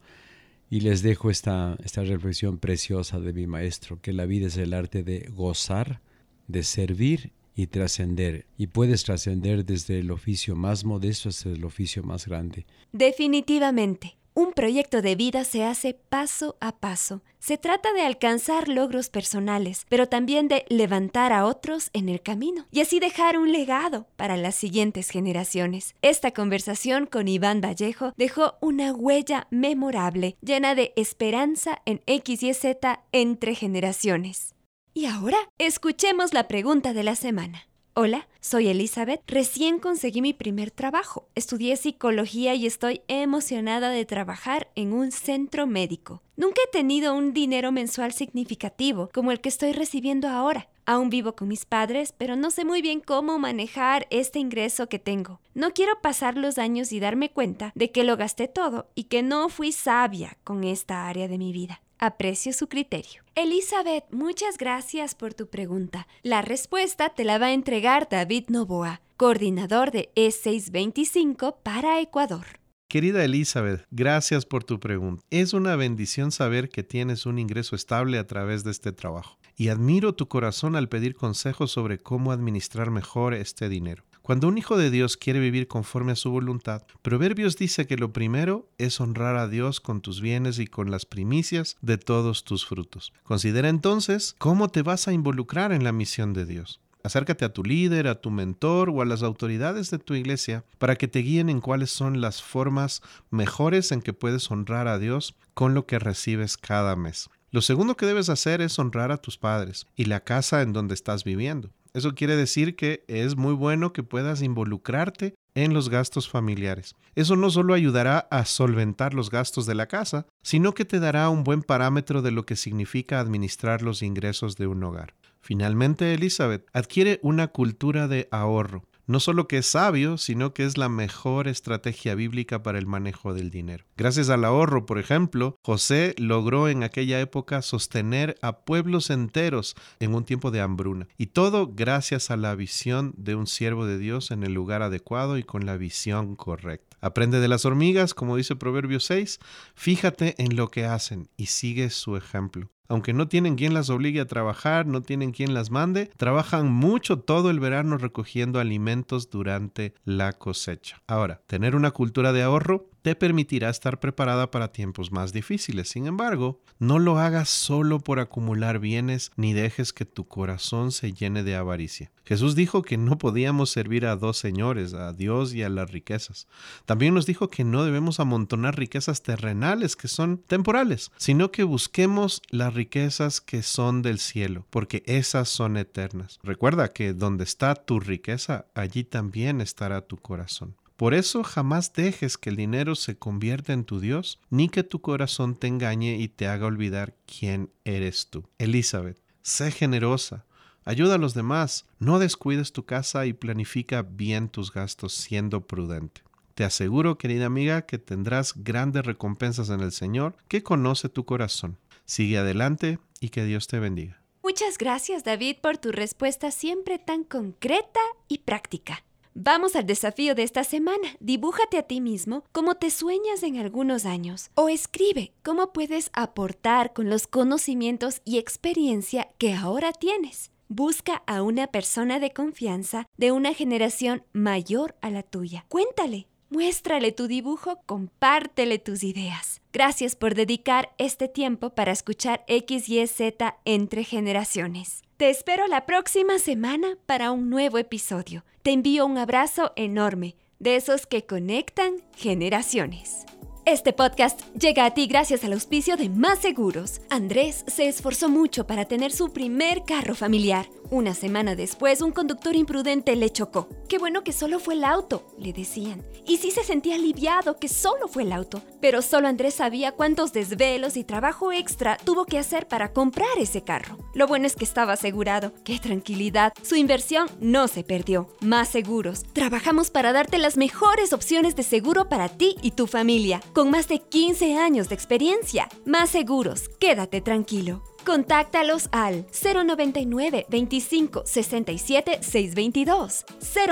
y 0.71 0.81
les 0.81 1.03
dejo 1.03 1.31
esta, 1.31 1.77
esta 1.85 2.03
reflexión 2.03 2.57
preciosa 2.57 3.21
de 3.21 3.35
mi 3.35 3.47
maestro, 3.47 4.01
que 4.01 4.15
la 4.15 4.25
vida 4.25 4.47
es 4.47 4.57
el 4.57 4.73
arte 4.73 5.03
de 5.03 5.29
gozar, 5.31 6.01
de 6.47 6.63
servir 6.63 7.33
y 7.55 7.67
trascender. 7.67 8.47
Y 8.57 8.69
puedes 8.69 9.05
trascender 9.05 9.67
desde 9.67 9.99
el 9.99 10.11
oficio 10.11 10.57
más 10.57 10.85
modesto 10.85 11.29
hasta 11.29 11.51
el 11.51 11.65
oficio 11.65 12.03
más 12.03 12.27
grande. 12.27 12.65
Definitivamente, 12.93 14.18
un 14.39 14.53
proyecto 14.53 15.03
de 15.03 15.17
vida 15.17 15.43
se 15.43 15.65
hace 15.65 15.95
paso 15.95 16.57
a 16.61 16.77
paso. 16.77 17.23
Se 17.41 17.59
trata 17.59 17.93
de 17.93 18.03
alcanzar 18.03 18.69
logros 18.69 19.09
personales, 19.09 19.85
pero 19.89 20.09
también 20.09 20.47
de 20.47 20.65
levantar 20.69 21.33
a 21.33 21.45
otros 21.45 21.91
en 21.93 22.09
el 22.09 22.23
camino 22.23 22.65
y 22.71 22.81
así 22.81 23.01
dejar 23.01 23.37
un 23.37 23.51
legado 23.51 24.07
para 24.15 24.37
las 24.37 24.55
siguientes 24.55 25.11
generaciones. 25.11 25.97
Esta 26.03 26.31
conversación 26.31 27.07
con 27.07 27.27
Iván 27.27 27.61
Vallejo 27.61 28.13
dejó 28.17 28.55
una 28.61 28.93
huella 28.93 29.49
memorable, 29.51 30.37
llena 30.41 30.77
de 30.77 30.93
esperanza 30.95 31.83
en 31.85 32.01
X 32.07 32.45
y 32.45 32.55
Z 32.55 33.03
entre 33.11 33.57
generaciones. 33.57 34.55
Y 34.95 35.07
ahora, 35.07 35.39
escuchemos 35.59 36.33
la 36.33 36.47
pregunta 36.47 36.93
de 36.93 37.03
la 37.03 37.17
semana. 37.17 37.69
Hola, 38.01 38.29
soy 38.41 38.69
Elizabeth. 38.69 39.23
Recién 39.27 39.81
conseguí 39.81 40.23
mi 40.23 40.33
primer 40.33 40.71
trabajo. 40.71 41.27
Estudié 41.35 41.77
psicología 41.77 42.55
y 42.55 42.65
estoy 42.65 43.01
emocionada 43.09 43.91
de 43.91 44.05
trabajar 44.05 44.69
en 44.77 44.93
un 44.93 45.11
centro 45.11 45.67
médico. 45.67 46.23
Nunca 46.37 46.61
he 46.65 46.71
tenido 46.71 47.17
un 47.17 47.33
dinero 47.33 47.73
mensual 47.73 48.13
significativo 48.13 49.11
como 49.13 49.33
el 49.33 49.41
que 49.41 49.49
estoy 49.49 49.73
recibiendo 49.73 50.29
ahora. 50.29 50.69
Aún 50.87 51.11
vivo 51.11 51.35
con 51.35 51.49
mis 51.49 51.65
padres, 51.65 52.15
pero 52.17 52.37
no 52.37 52.53
sé 52.53 52.65
muy 52.65 52.83
bien 52.83 53.01
cómo 53.01 53.41
manejar 53.41 54.07
este 54.11 54.39
ingreso 54.39 54.89
que 54.89 55.01
tengo. 55.01 55.41
No 55.55 55.73
quiero 55.73 56.01
pasar 56.01 56.37
los 56.37 56.57
años 56.57 56.93
y 56.93 57.01
darme 57.01 57.33
cuenta 57.33 57.73
de 57.75 57.91
que 57.91 58.05
lo 58.05 58.17
gasté 58.17 58.47
todo 58.47 58.87
y 58.95 59.05
que 59.05 59.25
no 59.25 59.49
fui 59.49 59.73
sabia 59.73 60.39
con 60.45 60.63
esta 60.63 61.09
área 61.09 61.27
de 61.27 61.39
mi 61.39 61.53
vida. 61.53 61.83
Aprecio 61.99 62.53
su 62.53 62.69
criterio. 62.69 63.23
Elizabeth, 63.35 64.05
muchas 64.11 64.57
gracias 64.57 65.15
por 65.15 65.35
tu 65.35 65.49
pregunta. 65.49 66.07
La 66.23 66.43
respuesta 66.43 67.11
te 67.11 67.25
la 67.25 67.39
va 67.39 67.47
a 67.47 67.53
entregar 67.53 68.09
David 68.09 68.45
Novoa, 68.49 69.01
coordinador 69.17 69.91
de 69.91 70.11
E625 70.15 71.57
para 71.63 72.01
Ecuador. 72.01 72.47
Querida 72.89 73.23
Elizabeth, 73.23 73.85
gracias 73.91 74.47
por 74.47 74.65
tu 74.65 74.81
pregunta. 74.81 75.23
Es 75.29 75.53
una 75.53 75.77
bendición 75.77 76.33
saber 76.33 76.71
que 76.71 76.83
tienes 76.83 77.27
un 77.27 77.39
ingreso 77.39 77.77
estable 77.77 78.17
a 78.19 78.27
través 78.27 78.65
de 78.65 78.71
este 78.71 78.93
trabajo. 78.93 79.39
Y 79.57 79.69
admiro 79.69 80.15
tu 80.15 80.29
corazón 80.29 80.75
al 80.75 80.89
pedir 80.89 81.15
consejos 81.15 81.73
sobre 81.73 81.99
cómo 81.99 82.33
administrar 82.33 82.91
mejor 82.91 83.35
este 83.35 83.69
dinero. 83.69 84.05
Cuando 84.29 84.47
un 84.47 84.59
hijo 84.59 84.77
de 84.77 84.91
Dios 84.91 85.17
quiere 85.17 85.41
vivir 85.41 85.69
conforme 85.69 86.13
a 86.13 86.15
su 86.15 86.31
voluntad, 86.31 86.83
Proverbios 87.01 87.57
dice 87.57 87.87
que 87.87 87.97
lo 87.97 88.13
primero 88.13 88.69
es 88.77 89.01
honrar 89.01 89.37
a 89.37 89.49
Dios 89.49 89.81
con 89.81 90.03
tus 90.03 90.21
bienes 90.21 90.59
y 90.59 90.67
con 90.67 90.91
las 90.91 91.07
primicias 91.07 91.79
de 91.81 91.97
todos 91.97 92.45
tus 92.45 92.67
frutos. 92.67 93.15
Considera 93.23 93.71
entonces 93.71 94.35
cómo 94.37 94.69
te 94.69 94.83
vas 94.83 95.09
a 95.09 95.15
involucrar 95.15 95.73
en 95.73 95.83
la 95.83 95.93
misión 95.93 96.35
de 96.35 96.45
Dios. 96.45 96.79
Acércate 97.03 97.47
a 97.47 97.55
tu 97.55 97.65
líder, 97.65 98.07
a 98.07 98.21
tu 98.21 98.31
mentor 98.31 98.91
o 98.91 99.01
a 99.01 99.07
las 99.07 99.23
autoridades 99.23 99.91
de 99.91 99.99
tu 99.99 100.13
iglesia 100.13 100.63
para 100.77 100.97
que 100.97 101.09
te 101.09 101.21
guíen 101.21 101.49
en 101.49 101.63
cuáles 101.63 101.91
son 101.91 102.21
las 102.21 102.43
formas 102.43 103.01
mejores 103.31 103.93
en 103.93 104.03
que 104.03 104.13
puedes 104.13 104.51
honrar 104.51 104.89
a 104.89 104.99
Dios 104.99 105.37
con 105.55 105.73
lo 105.73 105.87
que 105.87 105.99
recibes 105.99 106.59
cada 106.59 106.97
mes. 106.97 107.31
Lo 107.51 107.63
segundo 107.63 107.97
que 107.97 108.05
debes 108.05 108.29
hacer 108.29 108.61
es 108.61 108.79
honrar 108.79 109.11
a 109.11 109.17
tus 109.17 109.39
padres 109.39 109.87
y 109.97 110.05
la 110.05 110.21
casa 110.21 110.61
en 110.61 110.75
donde 110.75 110.93
estás 110.93 111.25
viviendo. 111.25 111.71
Eso 111.95 112.15
quiere 112.15 112.37
decir 112.37 112.77
que 112.77 113.05
es 113.09 113.37
muy 113.37 113.55
bueno 113.55 113.93
que 113.93 114.03
puedas 114.03 114.43
involucrarte 114.43 115.35
en 115.55 115.75
los 115.75 115.89
gastos 115.89 116.29
familiares. 116.29 116.95
Eso 117.15 117.35
no 117.35 117.51
solo 117.51 117.75
ayudará 117.75 118.29
a 118.31 118.45
solventar 118.45 119.15
los 119.15 119.31
gastos 119.31 119.67
de 119.67 119.75
la 119.75 119.87
casa, 119.87 120.27
sino 120.43 120.75
que 120.75 120.85
te 120.85 121.01
dará 121.01 121.29
un 121.31 121.45
buen 121.45 121.63
parámetro 121.63 122.23
de 122.23 122.31
lo 122.31 122.47
que 122.47 122.57
significa 122.57 123.21
administrar 123.21 123.83
los 123.83 124.03
ingresos 124.03 124.57
de 124.57 124.67
un 124.67 124.83
hogar. 124.85 125.15
Finalmente, 125.41 126.15
Elizabeth, 126.15 126.67
adquiere 126.73 127.21
una 127.23 127.49
cultura 127.49 128.09
de 128.09 128.29
ahorro. 128.31 128.85
No 129.09 129.19
solo 129.19 129.49
que 129.49 129.59
es 129.59 129.67
sabio, 129.67 130.19
sino 130.19 130.55
que 130.55 130.65
es 130.65 130.79
la 130.79 130.89
mejor 130.89 131.49
estrategia 131.49 132.15
bíblica 132.15 132.63
para 132.63 132.79
el 132.79 132.87
manejo 132.87 133.35
del 133.35 133.51
dinero. 133.51 133.85
Gracias 133.97 134.29
al 134.29 134.45
ahorro, 134.45 134.87
por 134.87 134.99
ejemplo, 134.99 135.57
José 135.65 136.15
logró 136.19 136.69
en 136.69 136.85
aquella 136.85 137.19
época 137.21 137.63
sostener 137.63 138.39
a 138.43 138.61
pueblos 138.61 139.11
enteros 139.11 139.75
en 139.99 140.15
un 140.15 140.25
tiempo 140.25 140.51
de 140.51 140.61
hambruna. 140.61 141.09
Y 141.17 141.29
todo 141.29 141.73
gracias 141.75 142.31
a 142.31 142.37
la 142.37 142.55
visión 142.55 143.15
de 143.17 143.35
un 143.35 143.47
siervo 143.47 143.87
de 143.87 143.99
Dios 143.99 144.31
en 144.31 144.45
el 144.45 144.53
lugar 144.53 144.83
adecuado 144.83 145.39
y 145.39 145.43
con 145.43 145.67
la 145.67 145.77
visión 145.77 146.37
correcta. 146.37 146.97
Aprende 147.01 147.41
de 147.41 147.49
las 147.49 147.65
hormigas, 147.65 148.13
como 148.13 148.37
dice 148.37 148.57
Proverbio 148.57 149.01
6, 149.01 149.41
fíjate 149.75 150.35
en 150.37 150.55
lo 150.55 150.71
que 150.71 150.85
hacen 150.85 151.29
y 151.37 151.47
sigue 151.47 151.91
su 151.91 152.17
ejemplo 152.17 152.71
aunque 152.89 153.13
no 153.13 153.29
tienen 153.29 153.57
quien 153.57 153.75
las 153.75 153.91
obligue 153.91 154.21
a 154.21 154.27
trabajar, 154.27 154.87
no 154.87 155.03
tienen 155.03 155.33
quien 155.33 155.55
las 155.55 155.71
mande, 155.71 156.11
trabajan 156.17 156.73
mucho 156.73 157.19
todo 157.19 157.51
el 157.51 157.61
verano 157.61 157.99
recogiendo 157.99 158.61
alimentos 158.61 159.31
durante 159.31 159.95
la 160.05 160.33
cosecha. 160.33 161.03
Ahora, 161.07 161.43
tener 161.47 161.77
una 161.77 161.91
cultura 161.91 162.33
de 162.33 162.43
ahorro 162.43 162.89
te 163.03 163.15
permitirá 163.15 163.71
estar 163.71 164.01
preparada 164.01 164.51
para 164.51 164.73
tiempos 164.73 165.13
más 165.13 165.33
difíciles. 165.33 165.89
Sin 165.89 166.07
embargo, 166.07 166.61
no 166.79 166.99
lo 166.99 167.19
hagas 167.19 167.49
solo 167.49 168.01
por 168.01 168.21
acumular 168.21 168.79
bienes 168.79 169.31
ni 169.37 169.53
dejes 169.53 169.93
que 169.93 170.05
tu 170.05 170.27
corazón 170.27 170.93
se 170.93 171.13
llene 171.13 171.43
de 171.43 171.57
avaricia. 171.57 172.11
Jesús 172.25 172.55
dijo 172.55 172.83
que 172.83 172.99
no 172.99 173.17
podíamos 173.17 173.71
servir 173.71 174.05
a 174.05 174.15
dos 174.15 174.37
señores, 174.37 174.93
a 174.93 175.15
Dios 175.15 175.55
y 175.55 175.63
a 175.63 175.71
las 175.71 175.91
riquezas. 175.91 176.47
También 176.85 177.15
nos 177.15 177.25
dijo 177.25 177.49
que 177.49 177.65
no 177.65 177.85
debemos 177.85 178.21
amontonar 178.21 178.77
riquezas 178.77 179.23
terrenales 179.23 179.97
que 179.97 180.09
son 180.09 180.37
temporales, 180.37 181.11
sino 181.17 181.51
que 181.51 181.65
busquemos 181.65 182.43
las 182.51 182.75
riquezas 182.75 183.41
que 183.41 183.63
son 183.63 184.03
del 184.03 184.19
cielo, 184.19 184.67
porque 184.69 185.03
esas 185.07 185.49
son 185.49 185.79
eternas. 185.79 186.39
Recuerda 186.43 186.93
que 186.93 187.15
donde 187.15 187.45
está 187.45 187.75
tu 187.75 187.99
riqueza, 187.99 188.67
allí 188.75 189.05
también 189.05 189.63
estará 189.63 190.03
tu 190.03 190.19
corazón. 190.19 190.77
Por 190.99 191.15
eso 191.15 191.45
jamás 191.45 191.93
dejes 191.93 192.37
que 192.37 192.51
el 192.51 192.57
dinero 192.57 192.97
se 192.97 193.17
convierta 193.17 193.73
en 193.73 193.85
tu 193.85 194.01
Dios, 194.01 194.41
ni 194.51 194.69
que 194.69 194.83
tu 194.83 195.01
corazón 195.01 195.55
te 195.55 195.69
engañe 195.69 196.17
y 196.17 196.27
te 196.27 196.49
haga 196.49 196.67
olvidar 196.67 197.15
quién 197.25 197.71
eres 197.85 198.31
tú. 198.31 198.49
Elizabeth, 198.59 199.23
sé 199.41 199.71
generosa, 199.71 200.45
ayuda 200.85 201.15
a 201.15 201.19
los 201.19 201.35
demás, 201.35 201.87
no 202.01 202.19
descuides 202.19 202.73
tu 202.73 202.85
casa 202.85 203.27
y 203.27 203.33
planifica 203.33 204.03
bien 204.03 204.49
tus 204.49 204.73
gastos 204.73 205.15
siendo 205.15 205.69
prudente. 205.69 206.23
Te 206.57 206.65
aseguro, 206.65 207.17
querida 207.17 207.47
amiga, 207.47 207.83
que 207.83 207.99
tendrás 207.99 208.55
grandes 208.57 209.07
recompensas 209.07 209.71
en 209.71 209.83
el 209.83 209.93
Señor 209.93 210.35
que 210.49 210.65
conoce 210.65 211.09
tu 211.09 211.25
corazón. 211.25 211.79
Sigue 212.07 212.39
adelante 212.39 212.99
y 213.21 213.29
que 213.29 213.45
Dios 213.45 213.69
te 213.69 213.79
bendiga. 213.79 214.21
Muchas 214.43 214.79
gracias 214.79 215.23
David 215.23 215.59
por 215.63 215.79
tu 215.79 215.93
respuesta 215.93 216.51
siempre 216.51 216.99
tan 216.99 217.23
concreta 217.23 218.01
y 218.27 218.39
práctica. 218.39 219.05
Vamos 219.41 219.77
al 219.77 219.87
desafío 219.87 220.35
de 220.35 220.43
esta 220.43 220.65
semana. 220.65 221.15
Dibújate 221.21 221.79
a 221.79 221.85
ti 221.85 222.01
mismo 222.01 222.43
cómo 222.51 222.75
te 222.75 222.91
sueñas 222.91 223.45
en 223.45 223.59
algunos 223.59 224.05
años. 224.05 224.51
O 224.57 224.69
escribe 224.69 225.31
cómo 225.45 225.73
puedes 225.73 226.11
aportar 226.13 226.93
con 226.93 227.09
los 227.09 227.29
conocimientos 227.29 228.21
y 228.25 228.39
experiencia 228.39 229.29
que 229.39 229.55
ahora 229.55 229.93
tienes. 229.93 230.51
Busca 230.67 231.23
a 231.29 231.43
una 231.43 231.69
persona 231.69 232.19
de 232.19 232.33
confianza 232.33 233.07
de 233.17 233.31
una 233.31 233.55
generación 233.55 234.25
mayor 234.33 234.97
a 235.03 235.09
la 235.09 235.23
tuya. 235.23 235.67
Cuéntale, 235.69 236.27
muéstrale 236.51 237.13
tu 237.13 237.27
dibujo, 237.27 237.81
compártele 237.87 238.79
tus 238.79 239.03
ideas. 239.03 239.61
Gracias 239.73 240.17
por 240.17 240.35
dedicar 240.35 240.91
este 240.99 241.29
tiempo 241.29 241.71
para 241.71 241.93
escuchar 241.93 242.45
XYZ 242.49 243.21
entre 243.65 244.05
generaciones. 244.05 245.03
Te 245.17 245.31
espero 245.31 245.67
la 245.67 245.85
próxima 245.85 246.39
semana 246.39 246.97
para 247.07 247.33
un 247.33 247.51
nuevo 247.51 247.79
episodio. 247.79 248.45
Te 248.63 248.73
envío 248.73 249.07
un 249.07 249.19
abrazo 249.19 249.73
enorme, 249.77 250.37
de 250.59 250.77
esos 250.77 251.07
que 251.07 251.27
conectan 251.27 252.03
generaciones. 252.17 253.25
Este 253.65 253.93
podcast 253.93 254.41
llega 254.55 254.87
a 254.87 254.95
ti 254.95 255.07
gracias 255.07 255.45
al 255.45 255.53
auspicio 255.53 255.99
de 255.99 256.09
Más 256.09 256.39
Seguros. 256.39 257.03
Andrés 257.11 257.65
se 257.67 257.87
esforzó 257.87 258.31
mucho 258.31 258.67
para 258.67 258.87
tener 258.87 259.13
su 259.13 259.33
primer 259.33 259.85
carro 259.85 260.15
familiar. 260.15 260.71
Una 260.91 261.15
semana 261.15 261.55
después, 261.55 262.01
un 262.01 262.13
conductor 262.13 262.57
imprudente 262.57 263.15
le 263.15 263.29
chocó. 263.31 263.69
Qué 263.91 263.99
bueno 263.99 264.25
que 264.25 264.33
solo 264.33 264.59
fue 264.59 264.73
el 264.73 264.85
auto, 264.85 265.27
le 265.39 265.53
decían. 265.53 266.03
Y 266.27 266.39
sí 266.39 266.51
se 266.51 266.65
sentía 266.65 266.95
aliviado 266.95 267.59
que 267.59 267.69
solo 267.69 268.09
fue 268.09 268.23
el 268.23 268.33
auto. 268.33 268.63
Pero 268.81 269.03
solo 269.03 269.29
Andrés 269.29 269.55
sabía 269.55 269.93
cuántos 269.93 270.33
desvelos 270.33 270.97
y 270.97 271.05
trabajo 271.05 271.53
extra 271.53 271.99
tuvo 271.99 272.25
que 272.25 272.39
hacer 272.39 272.69
para 272.69 272.95
comprar 272.95 273.29
ese 273.39 273.63
carro. 273.63 273.99
Lo 274.15 274.27
bueno 274.27 274.47
es 274.47 274.57
que 274.57 274.65
estaba 274.65 274.95
asegurado. 274.95 275.53
¡Qué 275.63 275.79
tranquilidad! 275.79 276.55
Su 276.63 276.75
inversión 276.75 277.29
no 277.39 277.69
se 277.69 277.85
perdió. 277.85 278.29
Más 278.41 278.69
seguros. 278.69 279.25
Trabajamos 279.35 279.91
para 279.91 280.15
darte 280.15 280.39
las 280.39 280.57
mejores 280.57 281.13
opciones 281.13 281.55
de 281.55 281.65
seguro 281.65 282.09
para 282.09 282.31
ti 282.31 282.57
y 282.63 282.71
tu 282.71 282.87
familia 282.87 283.43
con 283.53 283.71
más 283.71 283.89
de 283.89 283.99
15 283.99 284.57
años 284.57 284.89
de 284.89 284.95
experiencia. 284.95 285.69
Más 285.85 286.09
seguros, 286.09 286.71
quédate 286.81 287.21
tranquilo. 287.21 287.83
Contáctalos 288.09 288.89
al 288.91 289.27
099 289.43 290.47
25 290.49 291.25
67 291.27 292.21
622. 292.23 293.27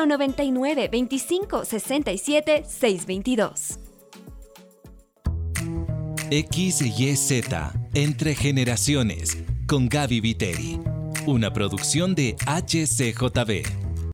099 0.07 0.89
25 0.93 1.65
67 1.65 2.65
622. 2.69 3.79
XYZ 6.29 7.45
Entre 7.95 8.35
Generaciones 8.35 9.39
con 9.67 9.89
Gaby 9.89 10.21
Viteri. 10.21 10.81
Una 11.27 11.51
producción 11.55 12.15
de 12.15 12.37
HCJB. 12.45 13.86